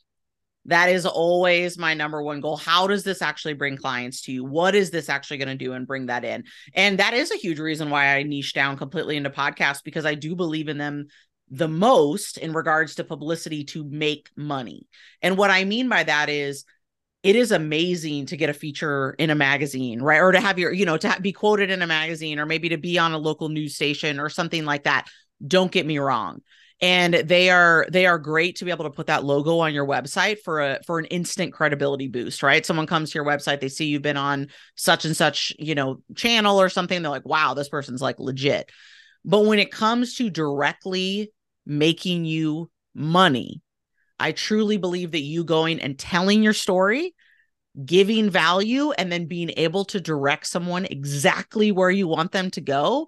[0.66, 2.58] That is always my number one goal.
[2.58, 4.44] How does this actually bring clients to you?
[4.44, 6.44] What is this actually going to do and bring that in?
[6.74, 10.16] And that is a huge reason why I niche down completely into podcasts because I
[10.16, 11.08] do believe in them
[11.50, 14.86] the most in regards to publicity to make money.
[15.22, 16.66] And what I mean by that is
[17.24, 20.20] it is amazing to get a feature in a magazine, right?
[20.20, 22.78] Or to have your, you know, to be quoted in a magazine or maybe to
[22.78, 25.08] be on a local news station or something like that.
[25.46, 26.42] Don't get me wrong.
[26.80, 29.88] And they are they are great to be able to put that logo on your
[29.88, 32.64] website for a for an instant credibility boost right?
[32.64, 36.02] Someone comes to your website they see you've been on such and such you know
[36.16, 38.70] channel or something they're like wow this person's like legit.
[39.26, 41.32] But when it comes to directly
[41.66, 43.62] making you money
[44.20, 47.14] i truly believe that you going and telling your story
[47.86, 52.62] giving value and then being able to direct someone exactly where you want them to
[52.62, 53.08] go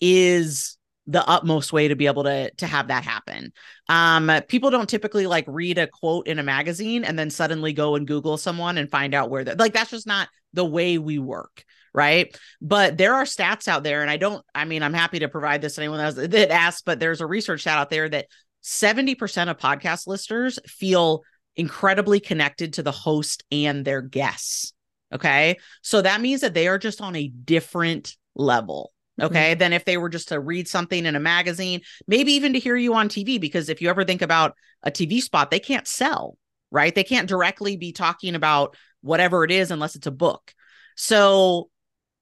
[0.00, 3.52] is the utmost way to be able to to have that happen.
[3.88, 7.96] Um, people don't typically like read a quote in a magazine and then suddenly go
[7.96, 11.18] and Google someone and find out where they're like that's just not the way we
[11.18, 12.36] work, right?
[12.60, 14.44] But there are stats out there, and I don't.
[14.54, 17.26] I mean, I'm happy to provide this to anyone that, that asks, but there's a
[17.26, 18.26] research stat out there that
[18.62, 21.22] 70% of podcast listeners feel
[21.56, 24.72] incredibly connected to the host and their guests.
[25.12, 28.92] Okay, so that means that they are just on a different level.
[29.22, 29.58] Okay mm-hmm.
[29.58, 32.76] than if they were just to read something in a magazine maybe even to hear
[32.76, 36.36] you on tv because if you ever think about a tv spot they can't sell
[36.72, 36.94] right?
[36.94, 40.52] They can't directly be talking about whatever it is unless it's a book.
[40.96, 41.68] So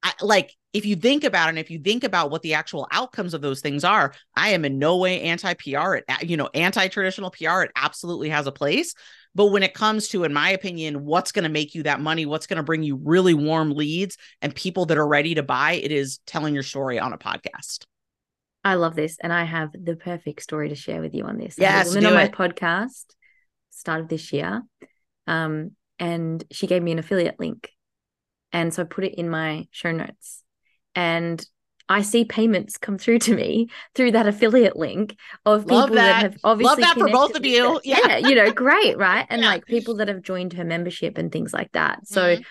[0.02, 2.86] I, like if you think about it and if you think about what the actual
[2.92, 6.88] outcomes of those things are i am in no way anti pr you know anti
[6.88, 8.94] traditional pr it absolutely has a place
[9.34, 12.26] but when it comes to, in my opinion, what's going to make you that money,
[12.26, 15.72] what's going to bring you really warm leads and people that are ready to buy,
[15.72, 17.84] it is telling your story on a podcast.
[18.64, 19.16] I love this.
[19.22, 21.56] And I have the perfect story to share with you on this.
[21.58, 21.94] Yes.
[21.94, 23.04] I on my podcast
[23.70, 24.62] start of this year.
[25.26, 27.70] Um, and she gave me an affiliate link.
[28.52, 30.42] And so I put it in my show notes.
[30.94, 31.44] And
[31.90, 35.94] I see payments come through to me through that affiliate link of people that.
[35.94, 36.22] that.
[36.22, 37.80] have obviously love that for both of you.
[37.82, 37.98] Yeah.
[38.06, 38.16] yeah.
[38.28, 39.26] you know, great, right?
[39.30, 39.48] And yeah.
[39.48, 42.06] like people that have joined her membership and things like that.
[42.06, 42.42] So, mm-hmm.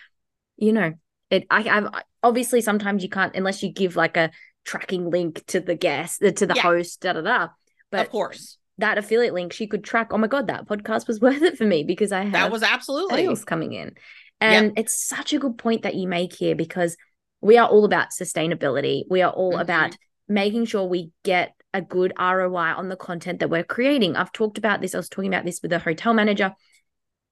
[0.58, 0.94] you know,
[1.30, 1.48] it.
[1.50, 4.32] I, I've obviously sometimes you can't unless you give like a
[4.66, 6.62] tracking link to the guest to the yeah.
[6.62, 7.48] host, da da da.
[7.92, 10.10] But of course, that affiliate link she could track.
[10.12, 12.64] Oh my god, that podcast was worth it for me because I have that was
[12.64, 13.96] absolutely sales coming in.
[14.42, 16.96] And it's such a good point that you make here because
[17.42, 19.04] we are all about sustainability.
[19.10, 19.62] We are all mm-hmm.
[19.62, 19.96] about
[20.28, 24.16] making sure we get a good ROI on the content that we're creating.
[24.16, 24.94] I've talked about this.
[24.94, 26.54] I was talking about this with a hotel manager.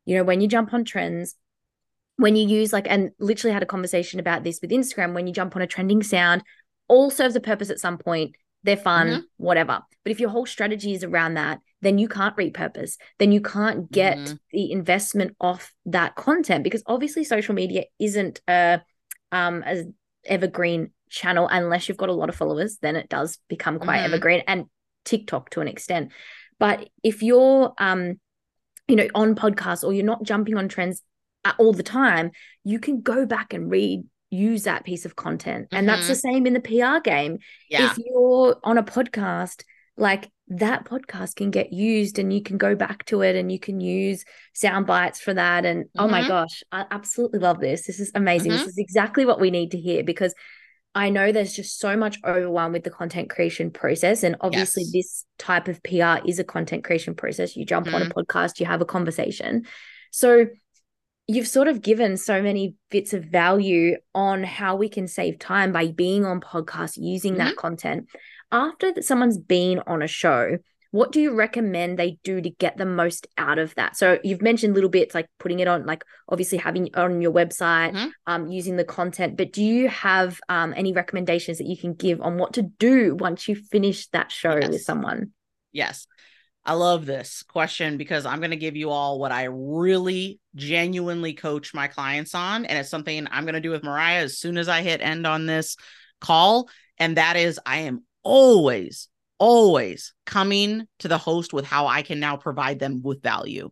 [0.05, 1.35] You know, when you jump on trends,
[2.17, 5.33] when you use like, and literally had a conversation about this with Instagram, when you
[5.33, 6.43] jump on a trending sound,
[6.87, 8.35] all serves a purpose at some point.
[8.63, 9.19] They're fun, mm-hmm.
[9.37, 9.81] whatever.
[10.03, 12.95] But if your whole strategy is around that, then you can't repurpose.
[13.19, 14.35] Then you can't get mm-hmm.
[14.51, 18.81] the investment off that content because obviously social media isn't a
[19.31, 19.85] um as
[20.25, 24.05] evergreen channel unless you've got a lot of followers then it does become quite mm-hmm.
[24.05, 24.65] evergreen and
[25.05, 26.11] tiktok to an extent
[26.59, 28.19] but if you're um
[28.87, 31.01] you know on podcasts or you're not jumping on trends
[31.59, 32.31] all the time
[32.65, 35.95] you can go back and read use that piece of content and mm-hmm.
[35.95, 37.37] that's the same in the pr game
[37.69, 37.89] yeah.
[37.89, 39.63] if you're on a podcast
[39.97, 43.59] like that podcast can get used and you can go back to it and you
[43.59, 45.99] can use sound bites for that and mm-hmm.
[45.99, 46.29] oh my mm-hmm.
[46.29, 48.59] gosh i absolutely love this this is amazing mm-hmm.
[48.59, 50.33] this is exactly what we need to hear because
[50.95, 54.93] i know there's just so much overwhelm with the content creation process and obviously yes.
[54.93, 57.95] this type of pr is a content creation process you jump mm-hmm.
[57.95, 58.19] on a mm-hmm.
[58.19, 59.65] podcast you have a conversation
[60.11, 60.45] so
[61.29, 65.73] you've sort of given so many bits of value on how we can save time
[65.73, 67.59] by being on podcasts using that mm-hmm.
[67.59, 68.07] content
[68.51, 70.57] after that someone's been on a show
[70.91, 74.41] what do you recommend they do to get the most out of that so you've
[74.41, 78.09] mentioned little bits like putting it on like obviously having on your website mm-hmm.
[78.25, 82.21] um, using the content but do you have um, any recommendations that you can give
[82.21, 84.69] on what to do once you finish that show yes.
[84.69, 85.31] with someone
[85.71, 86.07] yes
[86.67, 91.33] I love this question because I'm going to give you all what I really genuinely
[91.33, 92.65] coach my clients on.
[92.65, 95.25] And it's something I'm going to do with Mariah as soon as I hit end
[95.25, 95.77] on this
[96.19, 96.67] call.
[96.97, 102.19] And that is, I am always, always coming to the host with how I can
[102.19, 103.69] now provide them with value.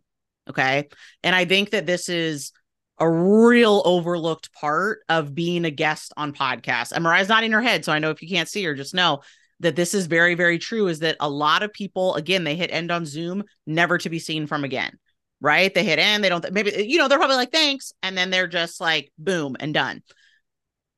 [0.48, 0.88] Okay.
[1.22, 2.52] And I think that this is
[2.98, 6.92] a real overlooked part of being a guest on podcasts.
[6.92, 7.84] And Mariah's nodding her head.
[7.84, 9.20] So I know if you can't see her, just know
[9.60, 12.70] that this is very, very true is that a lot of people, again, they hit
[12.70, 14.98] end on Zoom, never to be seen from again.
[15.40, 15.74] Right.
[15.74, 17.92] They hit end, they don't, maybe, you know, they're probably like, thanks.
[18.02, 20.02] And then they're just like, boom, and done.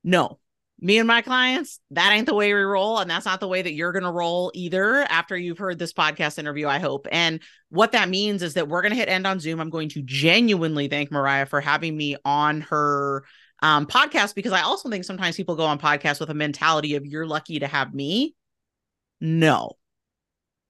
[0.04, 0.38] No,
[0.80, 2.98] me and my clients, that ain't the way we roll.
[2.98, 5.92] And that's not the way that you're going to roll either after you've heard this
[5.92, 7.08] podcast interview, I hope.
[7.10, 9.60] And what that means is that we're going to hit end on Zoom.
[9.60, 13.24] I'm going to genuinely thank Mariah for having me on her
[13.60, 17.04] um, podcast because I also think sometimes people go on podcasts with a mentality of
[17.04, 18.36] you're lucky to have me.
[19.20, 19.72] No,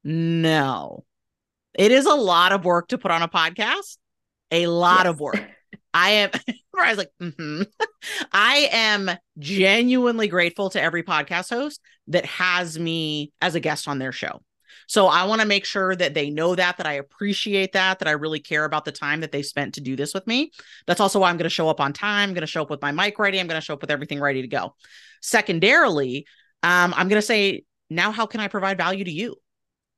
[0.04, 1.04] no.
[1.74, 3.98] It is a lot of work to put on a podcast,
[4.50, 5.06] a lot yes.
[5.08, 5.48] of work.
[5.94, 6.30] I am,
[6.78, 7.62] I was like, mm-hmm.
[8.32, 13.98] I am genuinely grateful to every podcast host that has me as a guest on
[13.98, 14.42] their show.
[14.86, 18.08] So I want to make sure that they know that, that I appreciate that, that
[18.08, 20.50] I really care about the time that they spent to do this with me.
[20.86, 22.30] That's also why I'm going to show up on time.
[22.30, 23.38] I'm going to show up with my mic ready.
[23.38, 24.74] I'm going to show up with everything ready to go.
[25.20, 26.26] Secondarily,
[26.62, 29.36] um, I'm going to say, now how can I provide value to you?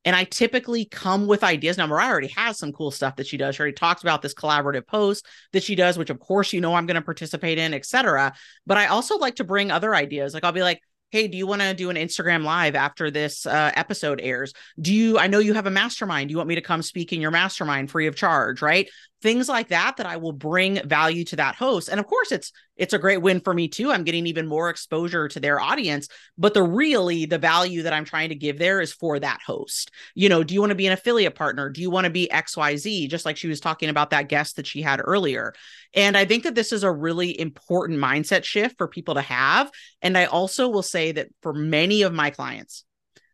[0.04, 1.76] And I typically come with ideas.
[1.76, 3.54] Now, Mariah already has some cool stuff that she does.
[3.54, 6.74] She already talks about this collaborative post that she does, which of course you know
[6.74, 8.32] I'm going to participate in, etc.
[8.66, 10.32] But I also like to bring other ideas.
[10.32, 13.44] Like I'll be like, hey do you want to do an instagram live after this
[13.44, 16.54] uh, episode airs do you i know you have a mastermind do you want me
[16.54, 18.88] to come speak in your mastermind free of charge right
[19.22, 21.88] things like that that i will bring value to that host.
[21.88, 23.92] And of course it's it's a great win for me too.
[23.92, 28.04] I'm getting even more exposure to their audience but the really the value that i'm
[28.04, 29.90] trying to give there is for that host.
[30.14, 31.70] You know do you want to be an affiliate partner?
[31.70, 34.66] Do you want to be xyz just like she was talking about that guest that
[34.66, 35.52] she had earlier.
[35.94, 39.70] And i think that this is a really important mindset shift for people to have.
[40.02, 42.84] And i also will say that for many of my clients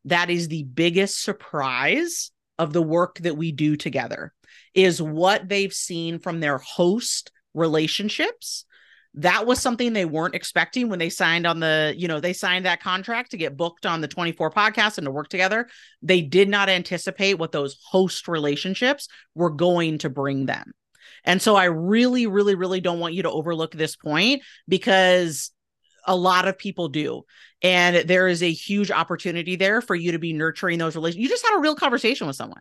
[0.07, 4.33] that is the biggest surprise of the work that we do together
[4.77, 8.67] is what they've seen from their host relationships.
[9.15, 12.67] That was something they weren't expecting when they signed on the you know they signed
[12.67, 15.69] that contract to get booked on the 24 podcast and to work together.
[16.03, 20.73] They did not anticipate what those host relationships were going to bring them.
[21.25, 25.51] And so i really really really don't want you to overlook this point because
[26.07, 27.23] a lot of people do.
[27.62, 31.29] And there is a huge opportunity there for you to be nurturing those relationships you
[31.31, 32.61] just had a real conversation with someone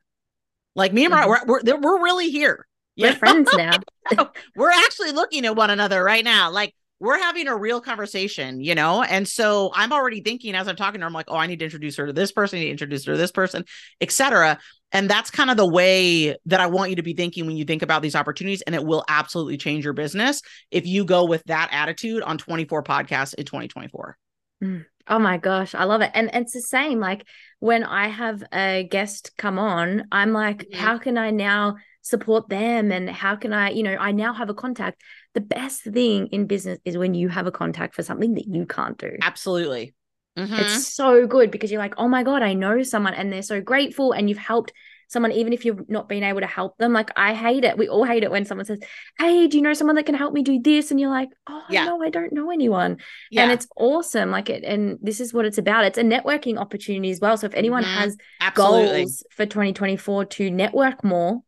[0.75, 1.49] like me and Mariah, mm-hmm.
[1.49, 2.67] we're, we're, we're really here.
[2.97, 3.15] We're yeah.
[3.15, 3.77] friends now.
[4.55, 6.51] we're actually looking at one another right now.
[6.51, 9.03] Like we're having a real conversation, you know?
[9.03, 11.59] And so I'm already thinking as I'm talking to her, I'm like, oh, I need
[11.59, 13.65] to introduce her to this person, I need to introduce her to this person,
[13.99, 14.59] etc.
[14.91, 17.65] And that's kind of the way that I want you to be thinking when you
[17.65, 18.61] think about these opportunities.
[18.61, 22.83] And it will absolutely change your business if you go with that attitude on 24
[22.83, 24.17] podcasts in 2024.
[24.63, 24.85] Mm.
[25.07, 26.11] Oh my gosh, I love it.
[26.13, 26.99] And it's the same.
[26.99, 27.25] Like
[27.59, 30.79] when I have a guest come on, I'm like, mm-hmm.
[30.79, 32.91] how can I now support them?
[32.91, 35.01] And how can I, you know, I now have a contact.
[35.33, 38.65] The best thing in business is when you have a contact for something that you
[38.65, 39.17] can't do.
[39.21, 39.93] Absolutely.
[40.37, 40.55] Mm-hmm.
[40.55, 43.61] It's so good because you're like, oh my God, I know someone and they're so
[43.61, 44.73] grateful and you've helped
[45.07, 46.93] someone, even if you've not been able to help them.
[46.93, 47.77] Like I hate it.
[47.77, 48.79] We all hate it when someone says,
[49.17, 50.91] Hey, do you know someone that can help me do this?
[50.91, 51.85] And you're like, Oh yeah.
[51.85, 52.97] no, I don't know anyone.
[53.31, 53.43] Yeah.
[53.43, 54.31] And it's awesome.
[54.31, 55.85] Like it, and this is what it's about.
[55.85, 57.37] It's a networking opportunity as well.
[57.37, 57.99] So if anyone mm-hmm.
[57.99, 59.03] has Absolutely.
[59.03, 61.41] goals for 2024 to network more,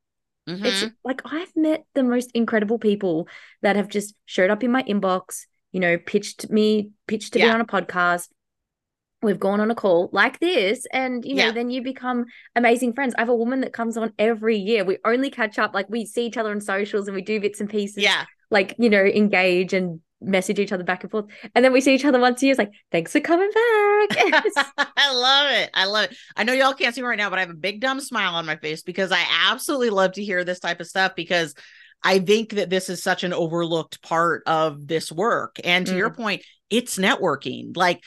[0.47, 0.65] mm-hmm.
[0.65, 3.27] it's like I've met the most incredible people
[3.61, 7.45] that have just showed up in my inbox, you know, pitched me, pitched to yeah.
[7.45, 8.29] be on a podcast,
[9.21, 11.51] we've gone on a call like this and you know yeah.
[11.51, 12.25] then you become
[12.55, 13.15] amazing friends.
[13.17, 14.85] I have a woman that comes on every year.
[14.85, 17.59] We only catch up like we see each other on socials and we do bits
[17.59, 18.25] and pieces yeah.
[18.51, 21.25] like you know engage and message each other back and forth.
[21.53, 22.51] And then we see each other once a year.
[22.51, 24.43] It's like thanks for coming back.
[24.97, 25.69] I love it.
[25.73, 26.17] I love it.
[26.35, 28.35] I know y'all can't see me right now but i have a big dumb smile
[28.35, 31.55] on my face because i absolutely love to hear this type of stuff because
[32.03, 35.59] I think that this is such an overlooked part of this work.
[35.63, 35.97] And to mm.
[35.97, 37.75] your point, it's networking.
[37.75, 38.03] Like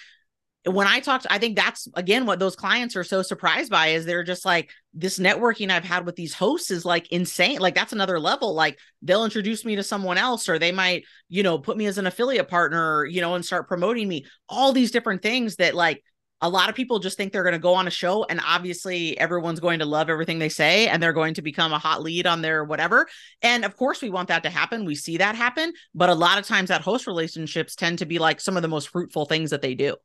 [0.65, 4.05] when I talked, I think that's again what those clients are so surprised by is
[4.05, 7.61] they're just like, this networking I've had with these hosts is like insane.
[7.61, 8.55] Like that's another level.
[8.55, 11.99] Like they'll introduce me to someone else, or they might, you know, put me as
[11.99, 14.27] an affiliate partner, you know, and start promoting me.
[14.49, 16.03] All these different things that like
[16.43, 19.19] a lot of people just think they're going to go on a show and obviously
[19.19, 22.27] everyone's going to love everything they say and they're going to become a hot lead
[22.27, 23.07] on their whatever.
[23.43, 24.85] And of course, we want that to happen.
[24.85, 25.73] We see that happen.
[25.95, 28.69] But a lot of times that host relationships tend to be like some of the
[28.69, 29.97] most fruitful things that they do.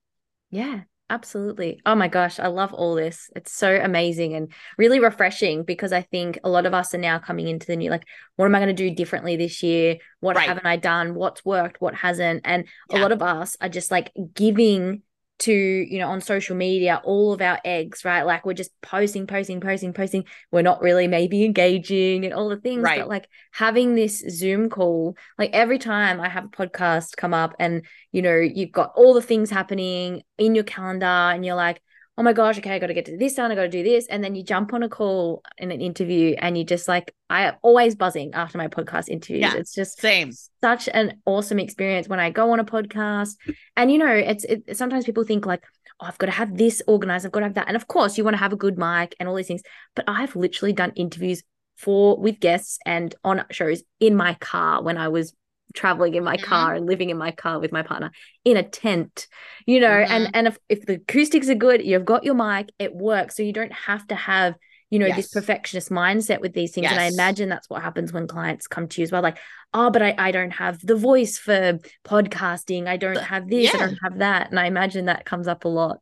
[0.50, 1.82] Yeah, absolutely.
[1.86, 3.30] Oh my gosh, I love all this.
[3.36, 7.20] It's so amazing and really refreshing because I think a lot of us are now
[7.20, 8.06] coming into the new like,
[8.36, 9.98] what am I going to do differently this year?
[10.20, 10.48] What right.
[10.48, 11.16] haven't I done?
[11.16, 11.82] What's worked?
[11.82, 12.42] What hasn't?
[12.46, 13.00] And yeah.
[13.00, 15.02] a lot of us are just like giving
[15.38, 19.28] to you know on social media all of our eggs right like we're just posting
[19.28, 23.00] posting posting posting we're not really maybe engaging and all the things right.
[23.00, 27.54] but like having this zoom call like every time i have a podcast come up
[27.60, 31.82] and you know you've got all the things happening in your calendar and you're like
[32.18, 33.84] oh my gosh, okay, I got to get to this done, I got to do
[33.84, 34.08] this.
[34.08, 37.44] And then you jump on a call in an interview and you just like, I
[37.48, 39.42] am always buzzing after my podcast interviews.
[39.42, 40.32] Yeah, it's just Same.
[40.62, 43.36] such an awesome experience when I go on a podcast.
[43.76, 45.64] And you know, it's it, sometimes people think like,
[46.00, 47.68] oh, I've got to have this organized, I've got to have that.
[47.68, 49.64] And of course, you want to have a good mic and all these things.
[49.96, 51.44] But I've literally done interviews
[51.76, 55.34] for with guests and on shows in my car when I was
[55.76, 56.44] traveling in my Mhm.
[56.44, 58.12] car and living in my car with my partner
[58.44, 59.28] in a tent
[59.66, 60.08] you know Mhm.
[60.10, 63.36] and and if, if the acoustics are good you've got your mic it works.
[63.36, 64.56] So you don't have to have
[64.92, 65.16] you know Yes.
[65.18, 66.88] this perfectionist mindset with these things.
[66.92, 69.38] And i imagine that's what happens when clients come to you as well like
[69.74, 72.88] oh but i, I don't have the voice for podcasting.
[72.88, 73.74] I don't have this.
[73.74, 74.50] I don't have that.
[74.52, 75.98] And i imagine that comes up a lot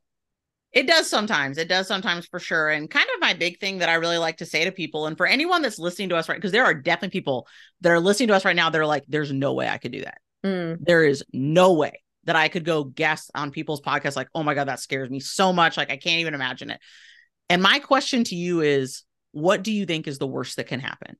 [0.74, 1.60] It does sometimes.
[1.60, 2.70] It does sometimes for sure.
[2.70, 5.16] And kind of my big thing that I really like to say to people, and
[5.16, 7.48] for anyone that's listening to us right, because there are definitely people
[7.82, 10.02] that are listening to us right now they're like, there's no way I could do
[10.02, 10.18] that.
[10.44, 14.16] Mm, There is no way that I could go guest on people's podcasts.
[14.16, 15.78] Like, oh my God, that scares me so much.
[15.78, 16.80] Like, I can't even imagine it.
[17.50, 20.80] And my question to you is, what do you think is the worst that can
[20.80, 21.18] happen?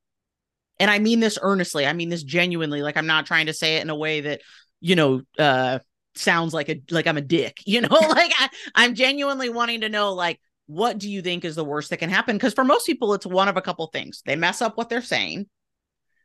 [0.80, 1.86] And I mean this earnestly.
[1.86, 2.82] I mean this genuinely.
[2.82, 4.42] Like, I'm not trying to say it in a way that,
[4.82, 5.80] you know, uh,
[6.16, 9.90] sounds like a like I'm a dick, you know, like I, I'm genuinely wanting to
[9.90, 12.36] know like what do you think is the worst that can happen?
[12.36, 14.22] Because for most people, it's one of a couple things.
[14.26, 15.48] They mess up what they're saying,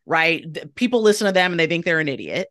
[0.06, 0.74] right?
[0.74, 2.48] People listen to them and they think they're an idiot.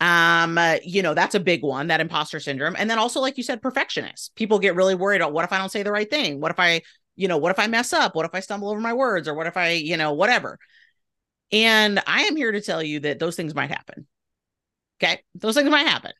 [0.00, 2.74] Um, uh, you know, that's a big one, that imposter syndrome.
[2.78, 4.30] And then also, like you said, perfectionists.
[4.30, 6.40] People get really worried about what if I don't say the right thing?
[6.40, 6.80] What if I,
[7.16, 8.14] you know, what if I mess up?
[8.14, 9.28] What if I stumble over my words?
[9.28, 10.58] Or what if I, you know, whatever.
[11.52, 14.06] And I am here to tell you that those things might happen.
[15.02, 15.20] Okay.
[15.34, 16.12] Those things might happen.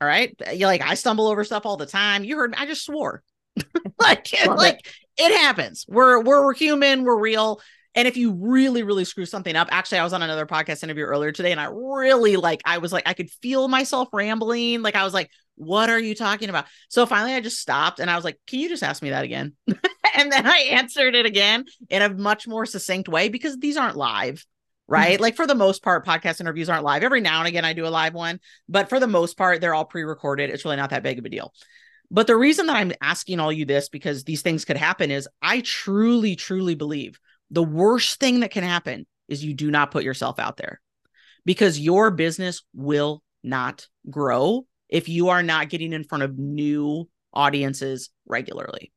[0.00, 0.34] All right.
[0.52, 2.24] You're like I stumble over stuff all the time.
[2.24, 3.22] You heard me, I just swore.
[4.00, 4.48] like it.
[4.48, 4.86] like
[5.18, 5.36] it.
[5.38, 5.84] happens.
[5.88, 7.60] We're we're we're human, we're real.
[7.96, 11.02] And if you really, really screw something up, actually, I was on another podcast interview
[11.02, 14.82] earlier today, and I really like, I was like, I could feel myself rambling.
[14.82, 15.28] Like, I was like,
[15.60, 16.64] what are you talking about?
[16.88, 19.24] So finally, I just stopped and I was like, can you just ask me that
[19.24, 19.52] again?
[20.16, 23.96] and then I answered it again in a much more succinct way because these aren't
[23.96, 24.44] live,
[24.90, 25.14] right?
[25.14, 25.22] Mm-hmm.
[25.22, 27.04] Like, for the most part, podcast interviews aren't live.
[27.04, 29.74] Every now and again, I do a live one, but for the most part, they're
[29.74, 30.50] all pre recorded.
[30.50, 31.54] It's really not that big of a deal.
[32.10, 35.28] But the reason that I'm asking all you this because these things could happen is
[35.40, 37.20] I truly, truly believe
[37.52, 40.80] the worst thing that can happen is you do not put yourself out there
[41.44, 47.08] because your business will not grow if you are not getting in front of new
[47.32, 48.92] audiences regularly.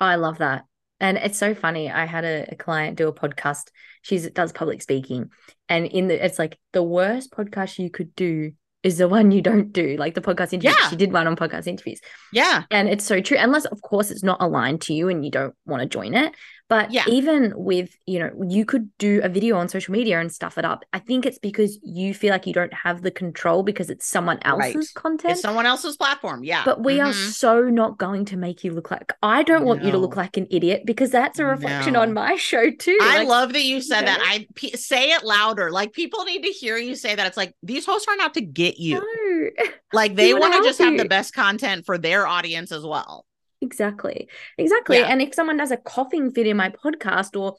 [0.00, 0.64] I love that.
[1.02, 1.90] And it's so funny.
[1.90, 3.70] I had a, a client do a podcast.
[4.00, 5.30] She does public speaking.
[5.68, 9.42] And in the it's like the worst podcast you could do is the one you
[9.42, 9.96] don't do.
[9.96, 10.76] Like the podcast interviews.
[10.80, 10.88] Yeah.
[10.88, 12.00] She did one on podcast interviews.
[12.32, 12.64] Yeah.
[12.70, 13.36] And it's so true.
[13.38, 16.34] Unless, of course, it's not aligned to you and you don't want to join it.
[16.72, 17.04] But Yeah.
[17.06, 20.64] even with, you know, you could do a video on social media and stuff it
[20.64, 20.84] up.
[20.94, 24.38] I think it's because you feel like you don't have the control because it's someone
[24.42, 24.94] else's Right.
[24.94, 25.32] content.
[25.32, 26.44] It's someone else's platform.
[26.44, 26.62] Yeah.
[26.64, 27.32] But we are Mhm.
[27.32, 30.38] so not going to make you look like I don't want you to look like
[30.38, 32.00] an idiot because that's a reflection No.
[32.00, 32.96] on my show too.
[33.02, 34.18] I Like, love that you said that.
[34.20, 34.24] know?
[34.26, 35.70] I p- say it louder.
[35.70, 37.26] Like people need to hear you say that.
[37.26, 38.94] It's like these hosts are not to get you.
[38.94, 39.50] no.
[39.94, 43.26] Like they want to just have the best content for their audience as well.
[43.62, 44.28] Exactly.
[44.58, 44.98] Exactly.
[44.98, 45.06] Yeah.
[45.06, 47.56] And if someone does a coughing fit in my podcast or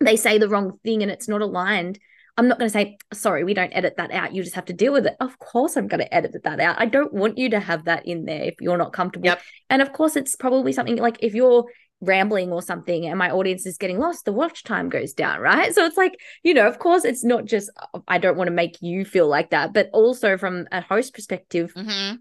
[0.00, 1.98] they say the wrong thing and it's not aligned,
[2.36, 4.34] I'm not going to say, sorry, we don't edit that out.
[4.34, 5.14] You just have to deal with it.
[5.20, 6.76] Of course, I'm going to edit that out.
[6.78, 9.26] I don't want you to have that in there if you're not comfortable.
[9.26, 9.40] Yep.
[9.70, 11.64] And of course, it's probably something like if you're
[12.00, 15.72] rambling or something and my audience is getting lost, the watch time goes down, right?
[15.74, 18.54] So it's like, you know, of course, it's not just, uh, I don't want to
[18.54, 22.16] make you feel like that, but also from a host perspective, hmm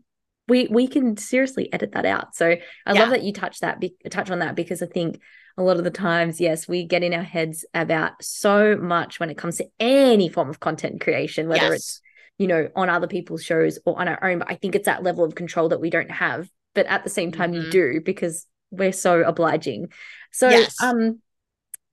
[0.47, 2.35] we we can seriously edit that out.
[2.35, 2.47] So
[2.85, 2.99] I Yeah.
[2.99, 5.21] love that you touch that be, touch on that because I think
[5.57, 9.29] a lot of the times, yes, we get in our heads about so much when
[9.29, 11.75] it comes to any form of content creation, whether Yes.
[11.79, 12.01] it's
[12.39, 14.39] you know on other people's shows or on our own.
[14.39, 17.09] But I think it's that level of control that we don't have, but at the
[17.09, 17.71] same time, you Mhm.
[17.71, 19.89] do because we're so obliging.
[20.31, 20.81] So Yes.
[20.81, 21.19] um.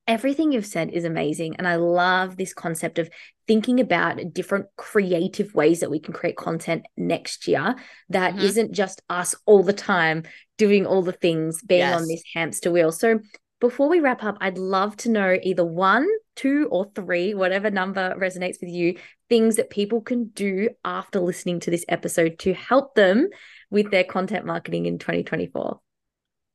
[0.07, 1.55] Everything you've said is amazing.
[1.57, 3.09] And I love this concept of
[3.51, 7.74] thinking about different creative ways that we can create content next year
[8.09, 8.57] that Mhm.
[8.57, 10.22] not just us all the time
[10.57, 12.92] doing all the things, being on this hamster wheel.
[12.92, 13.18] So
[13.59, 18.14] before we wrap up, I'd love to know either one, two, or three, whatever number
[18.16, 18.94] resonates with you,
[19.28, 23.30] things that people can do after listening to this episode to help them
[23.68, 25.80] with their content marketing in 2024.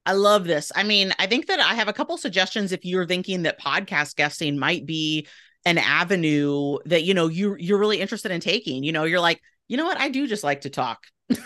[0.06, 0.72] I love this.
[0.74, 4.16] I mean, I think that I have a couple suggestions if you're thinking that podcast
[4.16, 5.28] guesting might be
[5.66, 8.84] an avenue that you know you you're really interested in taking.
[8.84, 10.00] You know, you're like, you know what?
[10.00, 11.04] I do just like to talk.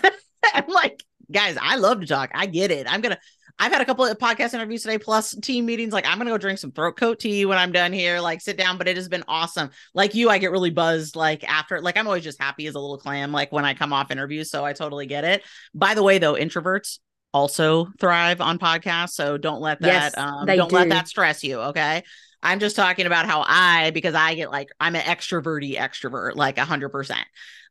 [0.53, 2.31] I'm like, guys, I love to talk.
[2.33, 2.87] I get it.
[2.89, 3.19] I'm gonna.
[3.61, 5.91] I've had a couple of podcast interviews today, plus team meetings.
[5.91, 8.19] Like, I'm gonna go drink some throat coat tea when I'm done here.
[8.19, 8.77] Like, sit down.
[8.77, 9.71] But it has been awesome.
[9.93, 11.15] Like you, I get really buzzed.
[11.15, 13.31] Like after, like I'm always just happy as a little clam.
[13.31, 15.43] Like when I come off interviews, so I totally get it.
[15.73, 16.99] By the way, though, introverts
[17.33, 19.11] also thrive on podcasts.
[19.11, 21.59] So don't let that Yes, um don't let that stress you.
[21.59, 22.03] Okay.
[22.41, 26.57] I'm just talking about how I, because I get like I'm an extroverty extrovert, like
[26.57, 27.25] a hundred percent.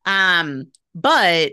[0.05, 1.53] Um, but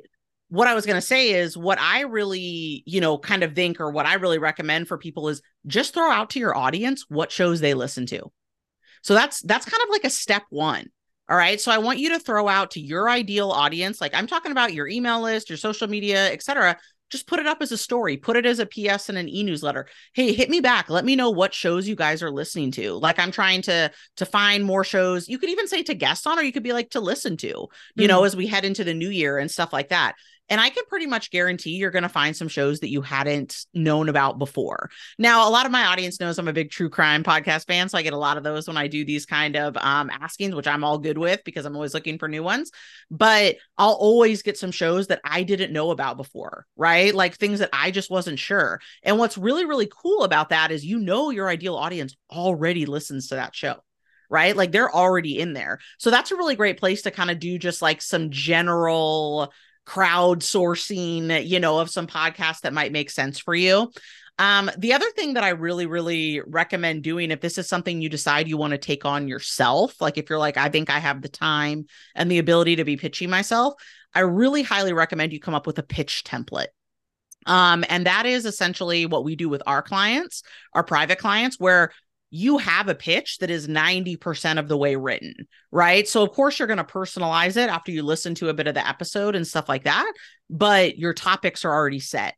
[0.49, 3.91] what I was gonna say is what I really, you know, kind of think or
[3.91, 7.59] what I really recommend for people is just throw out to your audience what shows
[7.59, 8.31] they listen to.
[9.01, 10.87] So that's that's kind of like a step one.
[11.27, 11.59] All right.
[11.59, 14.73] So I want you to throw out to your ideal audience, like I'm talking about
[14.73, 16.77] your email list, your social media, etc.
[17.11, 19.87] Just put it up as a story, put it as a PS and an e-newsletter.
[20.13, 20.89] Hey, hit me back.
[20.89, 22.93] Let me know what shows you guys are listening to.
[22.93, 25.29] Like I'm trying to to find more shows.
[25.29, 27.67] You could even say to guest on, or you could be like to listen to,
[27.95, 28.25] you know, hmm.
[28.25, 30.15] as we head into the new year and stuff like that.
[30.49, 33.65] And I can pretty much guarantee you're going to find some shows that you hadn't
[33.73, 34.89] known about before.
[35.17, 37.97] Now, a lot of my audience knows I'm a big true crime podcast fan, so
[37.97, 40.67] I get a lot of those when I do these kind of um, askings, which
[40.67, 42.71] I'm all good with because I'm always looking for new ones.
[43.09, 47.13] But I'll always get some shows that I didn't know about before, right?
[47.13, 48.79] Like things that I just wasn't sure.
[49.01, 53.29] And what's really, really cool about that is you know your ideal audience already listens
[53.29, 53.81] to that show
[54.29, 54.55] right?
[54.55, 55.79] Like they're already in there.
[55.97, 59.53] So that's a really great place to kind of do just like some general
[59.85, 63.91] crowdsourcing, you know, of some podcasts that might make sense for you.
[64.37, 68.09] Um, the other thing that I really, really recommend doing if this is something you
[68.09, 71.21] decide you want to take on yourself, like if you're like, I think I have
[71.21, 73.75] the time and the ability to be pitching myself,
[74.13, 76.67] I really highly recommend you come up with a pitch template.
[77.45, 80.41] Um, and that is essentially what we do with our clients,
[80.73, 81.91] our private clients, where
[82.29, 85.33] you have a pitch that is 90% of the way written,
[85.71, 86.07] right?
[86.07, 88.73] So, of course, you're going to personalize it after you listen to a bit of
[88.73, 90.11] the episode and stuff like that,
[90.49, 92.35] but your topics are already set.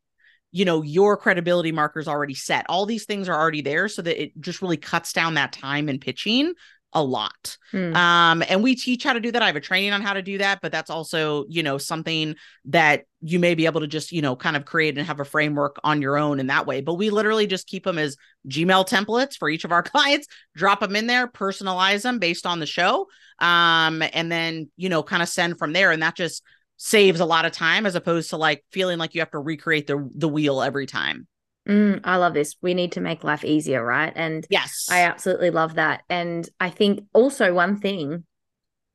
[0.50, 2.66] You know, your credibility markers already set.
[2.68, 5.88] All these things are already there so that it just really cuts down that time
[5.88, 6.54] in pitching
[6.92, 7.56] a lot.
[7.72, 7.94] Mm.
[7.94, 9.42] Um, and we teach how to do that.
[9.42, 12.34] I have a training on how to do that, but that's also, you know, something
[12.66, 15.24] that you may be able to just, you know, kind of create and have a
[15.24, 16.80] framework on your own in that way.
[16.80, 18.16] But we literally just keep them as
[18.48, 20.26] Gmail templates for each of our clients,
[20.56, 23.06] drop them in there, personalize them based on the show.
[23.38, 25.92] Um, and then, you know, kind of send from there.
[25.92, 26.42] And that just
[26.78, 29.86] saves a lot of time as opposed to like feeling like you have to recreate
[29.86, 31.27] the the wheel every time.
[31.68, 32.56] Mm, I love this.
[32.62, 34.12] We need to make life easier, right?
[34.16, 34.86] And Yes.
[34.90, 36.02] I absolutely love that.
[36.08, 38.24] And I think also one thing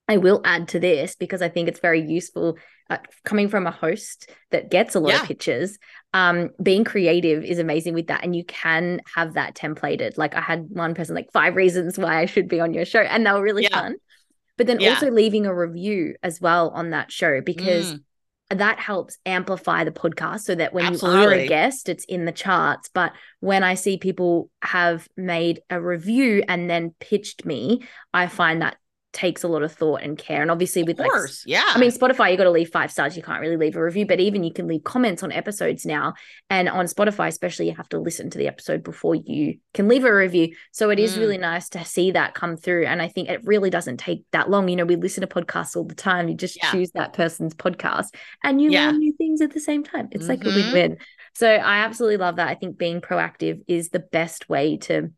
[0.08, 2.58] I will add to this because I think it's very useful
[2.90, 5.22] uh, coming from a host that gets a lot Yeah.
[5.22, 5.78] of pitches.
[6.14, 10.18] Um, being creative is amazing with that, and you can have that templated.
[10.18, 13.02] Like I had one person like five reasons why I should be on your show,
[13.02, 13.70] and they were really Yeah.
[13.70, 13.96] fun.
[14.58, 14.96] But then Yeah.
[14.96, 18.02] also leaving a review as well on that show because Mm,
[18.54, 22.32] that helps amplify the podcast so that when you are a guest, it's in the
[22.32, 22.89] charts.
[22.93, 27.84] But when I see people have made a review and then pitched me,
[28.14, 28.78] I find that
[29.14, 30.41] takes a lot of thought and care.
[30.41, 31.43] And obviously, with of like, course.
[31.45, 31.64] yeah.
[31.68, 33.16] I mean, Spotify, you got to leave five stars.
[33.16, 36.16] You can't really leave a review, but even you can leave comments on episodes now.
[36.49, 40.03] And on Spotify, especially, you have to listen to the episode before you can leave
[40.03, 40.55] a review.
[40.72, 41.20] So it is Mm.
[41.20, 42.86] really nice to see that come through.
[42.86, 44.68] And I think it really doesn't take that long.
[44.68, 46.28] You know, we listen to podcasts all the time.
[46.28, 46.72] You just Yeah.
[46.72, 48.88] choose that person's podcast and you Yeah.
[48.88, 50.07] learn new things at the same time.
[50.11, 50.55] It's like a Mhm.
[50.55, 50.97] win win.
[51.36, 52.47] So I absolutely love that.
[52.47, 55.11] I think being proactive is the best way to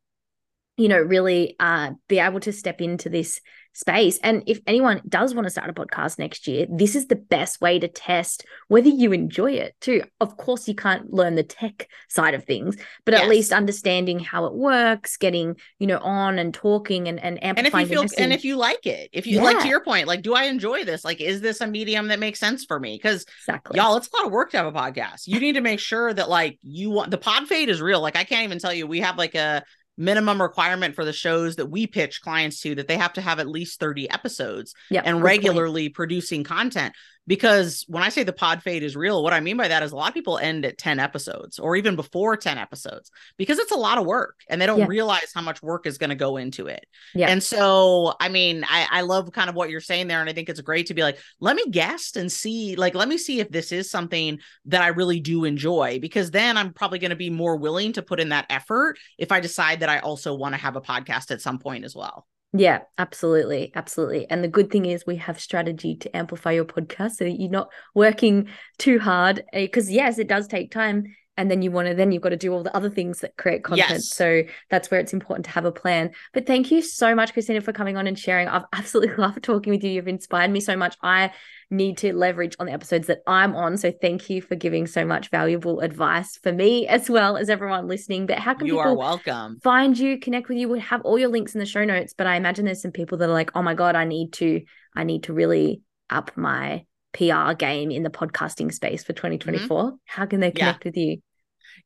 [0.77, 3.39] you know really uh be able to step into this
[3.75, 4.17] space.
[4.23, 7.61] And if anyone does want to start a podcast next year this is the best
[7.61, 10.01] way to test whether you enjoy it too.
[10.19, 14.45] Of course you can't learn the tech side of things but at least understanding how
[14.45, 17.57] it works getting you know on and talking and, and amplifying.
[17.57, 20.07] and if you feel and if you like it if you like to your point
[20.07, 21.03] like do i enjoy this?
[21.03, 22.95] Like is this a medium that makes sense for me?
[22.95, 23.77] Because exactly.
[23.77, 25.27] y'all it's a lot of work to have a podcast.
[25.27, 28.01] You need to make sure that like you want the pod fade is real.
[28.01, 29.63] Like i can't even tell you we have like a
[29.97, 33.39] minimum requirement for the shows that we pitch clients to that they have to have
[33.39, 36.93] at least 30 episodes yeah and regularly producing content
[37.27, 39.91] because when I say the pod fade is real, what I mean by that is
[39.91, 43.71] a lot of people end at 10 episodes or even before 10 episodes because it's
[43.71, 44.85] a lot of work and they don't Yeah.
[44.87, 46.85] realize how much work is going to go into it.
[47.13, 47.27] Yeah.
[47.29, 50.21] And so, I mean, I, I love kind of what you're saying there.
[50.21, 53.07] And I think it's great to be like, let me guest and see, like, let
[53.07, 56.99] me see if this is something that I really do enjoy because then I'm probably
[56.99, 59.99] going to be more willing to put in that effort if I decide that I
[59.99, 62.27] also want to have a podcast at some point as well.
[62.57, 63.71] Yeah, absolutely.
[63.75, 64.29] Absolutely.
[64.29, 67.49] And the good thing is we have strategy to amplify your podcast so that you're
[67.49, 68.47] not working
[68.77, 69.43] too hard.
[69.51, 71.03] Eh, because, yes, it does take time.
[71.37, 73.35] And then you want to, then you've got to do all the other things that
[73.37, 73.89] create content.
[73.89, 74.09] Yes.
[74.09, 76.11] So that's where it's important to have a plan.
[76.33, 78.47] But thank you so much, Christina, for coming on and sharing.
[78.47, 79.91] I've absolutely loved talking with you.
[79.91, 80.95] You've inspired me so much.
[81.03, 81.31] I
[81.69, 83.75] need to leverage on the episodes that I'm on.
[83.77, 87.87] So thank you for giving so much valuable advice for me as well as everyone
[87.87, 88.27] listening.
[88.27, 89.59] But how can You people are welcome.
[89.61, 90.69] find you, connect with you.
[90.69, 92.13] We have all your links in the show notes.
[92.17, 94.61] But I imagine there's some people that are like, oh my God, I need to,
[94.95, 99.93] I need to really up my PR game in the podcasting space for 2024.
[100.05, 100.57] How can they Mm-hmm.
[100.57, 100.65] Yeah.
[100.65, 101.17] connect with you?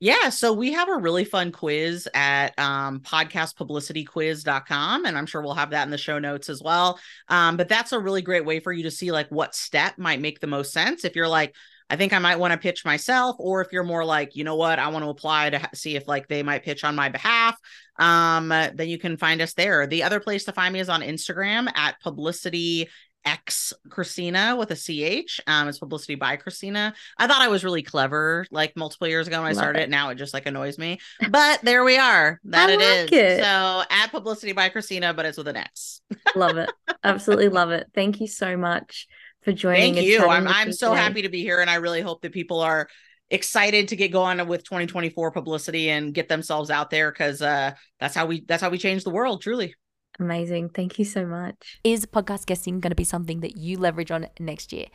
[0.01, 5.55] Yeah, so we have a really fun quiz at um, podcastpublicityquiz.com, and I'm sure we'll
[5.55, 6.97] have that in the show notes as well.
[7.27, 10.21] Um, but that's a really great way for you to see like what step might
[10.21, 11.03] make the most sense.
[11.03, 11.53] If you're like,
[11.89, 14.55] I think I might want to pitch myself, or if you're more like, you know
[14.55, 17.57] what, I want to apply to see if like they might pitch on my behalf,
[17.97, 19.85] um, then you can find us there.
[19.85, 22.87] The other place to find me is on Instagram at publicity
[23.25, 25.41] X Christina with a CH.
[25.47, 26.93] Um, it's publicity by Christina.
[27.17, 29.89] I thought I was really clever like multiple years ago when I Love started it.
[29.89, 30.99] Now it just like annoys me.
[31.29, 32.39] But there we are.
[32.45, 33.39] That I it like is.
[33.39, 33.43] it.
[33.43, 36.01] So at publicity by Christina, but it's with an X.
[36.35, 36.71] love it.
[37.03, 37.87] Absolutely love it.
[37.93, 39.07] Thank you so much
[39.43, 39.95] for joining.
[39.95, 40.27] Thank you.
[40.27, 41.01] I'm I'm so today.
[41.01, 42.87] happy to be here and I really hope that people are
[43.29, 48.15] excited to get going with 2024 publicity and get themselves out there because uh that's
[48.15, 49.75] how we that's how we change the world truly
[50.19, 50.69] Amazing.
[50.69, 51.79] Thank you so much.
[51.83, 54.87] Is podcast guesting going to be something that you leverage on next year?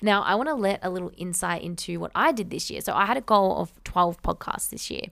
[0.00, 2.80] Now, I want to let a little insight into what I did this year.
[2.80, 5.02] So, I had a goal of 12 podcasts this year.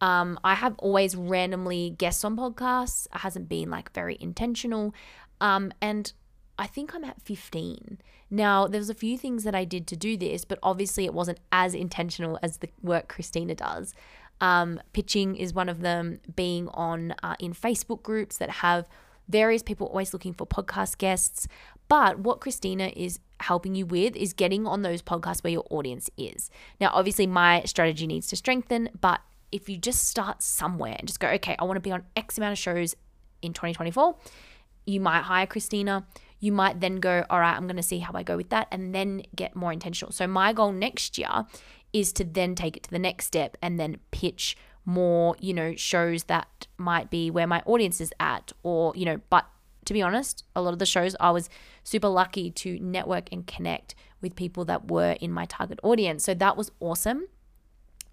[0.00, 3.06] Um, I have always randomly guests on podcasts.
[3.14, 4.92] It hasn't been like very intentional.
[5.40, 6.12] Um, and
[6.58, 7.98] I think I'm at 15.
[8.28, 11.38] Now, there's a few things that I did to do this, but obviously it wasn't
[11.52, 13.94] as intentional as the work Christina does.
[14.40, 18.88] Um, pitching is one of them, being on uh, in Facebook groups that have
[19.28, 21.48] various people always looking for podcast guests.
[21.88, 26.10] But what Christina is helping you with is getting on those podcasts where your audience
[26.16, 26.50] is.
[26.80, 29.20] Now, obviously, my strategy needs to strengthen, but
[29.52, 32.38] if you just start somewhere and just go, okay, I want to be on X
[32.38, 32.94] amount of shows
[33.42, 34.16] in 2024,
[34.86, 36.06] you might hire Christina.
[36.40, 38.68] You might then go, all right, I'm going to see how I go with that
[38.70, 40.12] and then get more intentional.
[40.12, 41.46] So, my goal next year
[41.96, 45.74] is to then take it to the next step and then pitch more, you know,
[45.74, 49.46] shows that might be where my audience is at or, you know, but
[49.86, 51.48] to be honest, a lot of the shows I was
[51.84, 56.22] super lucky to network and connect with people that were in my target audience.
[56.22, 57.28] So that was awesome.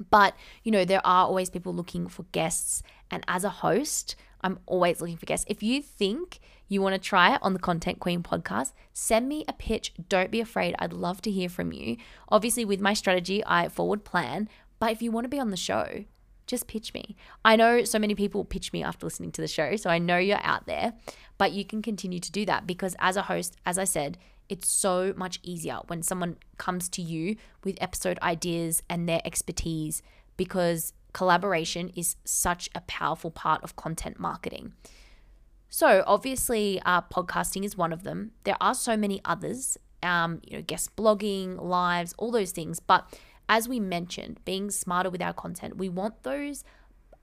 [0.10, 2.84] But, you know, there are always people looking for guests.
[3.12, 5.46] And as a host, I'm always looking for guests.
[5.50, 9.46] If you think you want to try it on the Content Queen podcast, send me
[9.48, 9.94] a pitch.
[10.10, 10.76] Don't be afraid.
[10.80, 11.98] I'd love to hear from you.
[12.30, 14.50] Obviously, with my strategy, I forward plan.
[14.80, 16.06] But if you want to be on the show,
[16.48, 17.16] just pitch me.
[17.46, 20.18] I know so many people pitch me after listening to the show, so I know
[20.18, 20.94] you're out there,
[21.38, 24.18] but you can continue to do that because as a host, as I said,
[24.50, 30.02] it's so much easier when someone comes to you with episode ideas and their expertise
[30.36, 34.74] because collaboration is such a powerful part of content marketing.
[35.76, 38.30] So, obviously, uh, podcasting is one of them.
[38.44, 42.80] There are so many others, um, you know, guest blogging, lives, all those things.
[42.80, 43.12] But
[43.50, 46.64] as we mentioned, being smarter with our content, we want those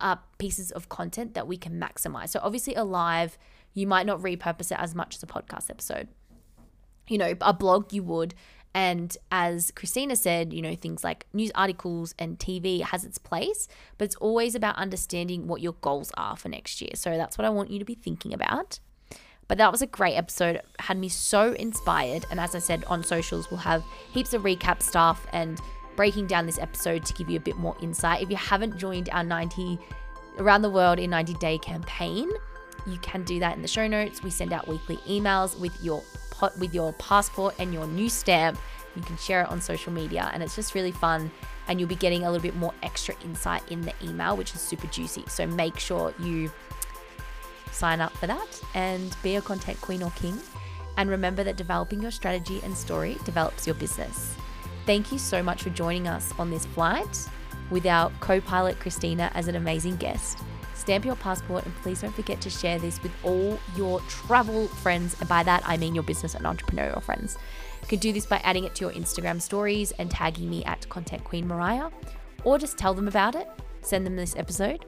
[0.01, 2.31] uh, pieces of content that we can maximize.
[2.31, 3.39] So, obviously, a live,
[3.73, 6.09] you might not repurpose it as much as a podcast episode.
[7.07, 8.35] You know, a blog you would.
[8.75, 13.67] And as Christina said, you know, things like news articles and TV has its place,
[13.99, 16.93] but it's always about understanding what your goals are for next year.
[16.95, 18.79] So that's what I want you to be thinking about.
[19.49, 20.61] But that was a great episode.
[20.79, 22.25] Had me so inspired.
[22.31, 25.59] And as I said on socials, we'll have heaps of recap stuff and
[25.97, 28.23] breaking down this episode to give you a bit more insight.
[28.23, 29.79] If you haven't joined our 90
[30.39, 32.31] around the world in 90 day campaign,
[32.87, 34.23] you can do that in the show notes.
[34.23, 38.59] We send out weekly emails with your pot with your passport and your new stamp.
[38.97, 41.31] You can share it on social media and it's just really fun
[41.69, 44.61] and you'll be getting a little bit more extra insight in the email which is
[44.61, 45.25] super juicy.
[45.29, 46.51] So make sure you
[47.71, 50.39] sign up for that and be a content queen or king.
[50.97, 54.35] And remember that developing your strategy and story develops your business.
[54.87, 57.29] Thank you so much for joining us on this flight
[57.71, 60.39] with our co pilot Christina as an amazing guest.
[60.81, 65.15] Stamp your passport and please don't forget to share this with all your travel friends.
[65.21, 67.37] And by that, I mean your business and entrepreneurial friends.
[67.83, 70.89] You can do this by adding it to your Instagram stories and tagging me at
[70.89, 71.91] Content Queen Mariah,
[72.45, 73.47] or just tell them about it,
[73.83, 74.87] send them this episode.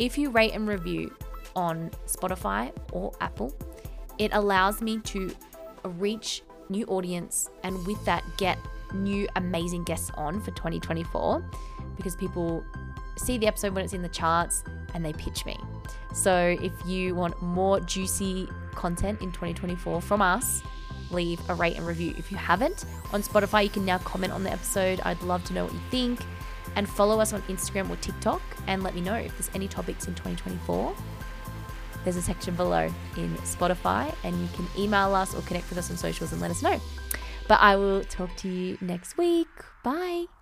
[0.00, 1.14] If you rate and review
[1.54, 3.54] on Spotify or Apple,
[4.18, 5.30] it allows me to
[5.84, 8.58] reach new audience and with that get
[8.94, 11.48] new amazing guests on for 2024
[11.96, 12.64] because people
[13.16, 14.64] see the episode when it's in the charts
[14.94, 15.58] and they pitch me.
[16.12, 20.62] So if you want more juicy content in 2024 from us,
[21.10, 22.14] leave a rate and review.
[22.16, 25.00] If you haven't, on Spotify, you can now comment on the episode.
[25.04, 26.20] I'd love to know what you think.
[26.76, 30.06] And follow us on Instagram or TikTok and let me know if there's any topics
[30.06, 30.94] in 2024.
[32.04, 35.90] There's a section below in Spotify, and you can email us or connect with us
[35.90, 36.80] on socials and let us know.
[37.46, 39.48] But I will talk to you next week.
[39.82, 40.39] Bye.